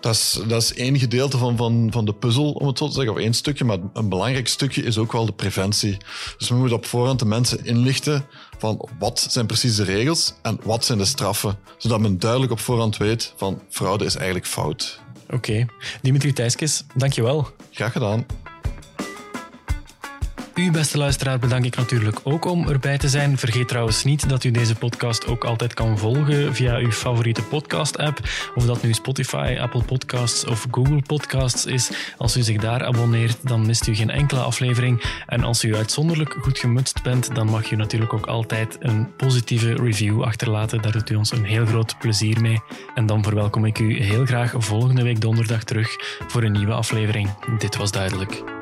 Dat 0.00 0.14
is, 0.14 0.40
dat 0.46 0.62
is 0.62 0.74
één 0.74 0.98
gedeelte 0.98 1.38
van, 1.38 1.56
van, 1.56 1.88
van 1.90 2.04
de 2.04 2.14
puzzel, 2.14 2.52
om 2.52 2.66
het 2.66 2.78
zo 2.78 2.86
te 2.86 2.92
zeggen, 2.92 3.12
of 3.12 3.18
één 3.18 3.34
stukje. 3.34 3.64
Maar 3.64 3.78
een 3.92 4.08
belangrijk 4.08 4.48
stukje 4.48 4.82
is 4.82 4.98
ook 4.98 5.12
wel 5.12 5.26
de 5.26 5.32
preventie. 5.32 5.96
Dus 6.38 6.48
we 6.48 6.54
moeten 6.54 6.76
op 6.76 6.86
voorhand 6.86 7.18
de 7.18 7.24
mensen 7.24 7.64
inlichten 7.64 8.24
van 8.58 8.88
wat 8.98 9.26
zijn 9.30 9.46
precies 9.46 9.76
de 9.76 9.84
regels 9.84 10.34
en 10.42 10.60
wat 10.62 10.84
zijn 10.84 10.98
de 10.98 11.04
straffen. 11.04 11.58
Zodat 11.78 12.00
men 12.00 12.18
duidelijk 12.18 12.52
op 12.52 12.60
voorhand 12.60 12.96
weet 12.96 13.32
van 13.36 13.62
fraude 13.68 14.04
is 14.04 14.14
eigenlijk 14.14 14.46
fout. 14.46 15.00
Oké. 15.24 15.34
Okay. 15.34 15.66
Dimitri 16.02 16.32
Thijskes, 16.32 16.84
dankjewel. 16.94 17.48
Graag 17.70 17.92
gedaan. 17.92 18.26
U, 20.54 20.70
beste 20.70 20.98
luisteraar, 20.98 21.38
bedank 21.38 21.64
ik 21.64 21.76
natuurlijk 21.76 22.20
ook 22.22 22.44
om 22.44 22.68
erbij 22.68 22.98
te 22.98 23.08
zijn. 23.08 23.38
Vergeet 23.38 23.68
trouwens 23.68 24.04
niet 24.04 24.28
dat 24.28 24.44
u 24.44 24.50
deze 24.50 24.74
podcast 24.74 25.26
ook 25.26 25.44
altijd 25.44 25.74
kan 25.74 25.98
volgen 25.98 26.54
via 26.54 26.76
uw 26.76 26.90
favoriete 26.90 27.42
podcast-app. 27.42 28.20
Of 28.54 28.66
dat 28.66 28.82
nu 28.82 28.92
Spotify, 28.92 29.56
Apple 29.60 29.82
Podcasts 29.82 30.46
of 30.46 30.66
Google 30.70 31.02
Podcasts 31.06 31.66
is. 31.66 31.90
Als 32.18 32.36
u 32.36 32.42
zich 32.42 32.60
daar 32.60 32.84
abonneert, 32.84 33.36
dan 33.48 33.66
mist 33.66 33.86
u 33.86 33.94
geen 33.94 34.10
enkele 34.10 34.40
aflevering. 34.40 35.02
En 35.26 35.44
als 35.44 35.64
u 35.64 35.76
uitzonderlijk 35.76 36.36
goed 36.40 36.58
gemutst 36.58 37.02
bent, 37.02 37.34
dan 37.34 37.46
mag 37.46 37.70
u 37.70 37.76
natuurlijk 37.76 38.12
ook 38.12 38.26
altijd 38.26 38.76
een 38.80 39.16
positieve 39.16 39.74
review 39.74 40.22
achterlaten. 40.22 40.82
Daar 40.82 40.92
doet 40.92 41.10
u 41.10 41.14
ons 41.14 41.32
een 41.32 41.44
heel 41.44 41.66
groot 41.66 41.98
plezier 41.98 42.40
mee. 42.40 42.60
En 42.94 43.06
dan 43.06 43.22
verwelkom 43.22 43.64
ik 43.64 43.78
u 43.78 44.02
heel 44.02 44.24
graag 44.24 44.54
volgende 44.56 45.02
week 45.02 45.20
donderdag 45.20 45.64
terug 45.64 45.96
voor 46.26 46.42
een 46.42 46.52
nieuwe 46.52 46.72
aflevering. 46.72 47.28
Dit 47.58 47.76
was 47.76 47.90
duidelijk. 47.90 48.61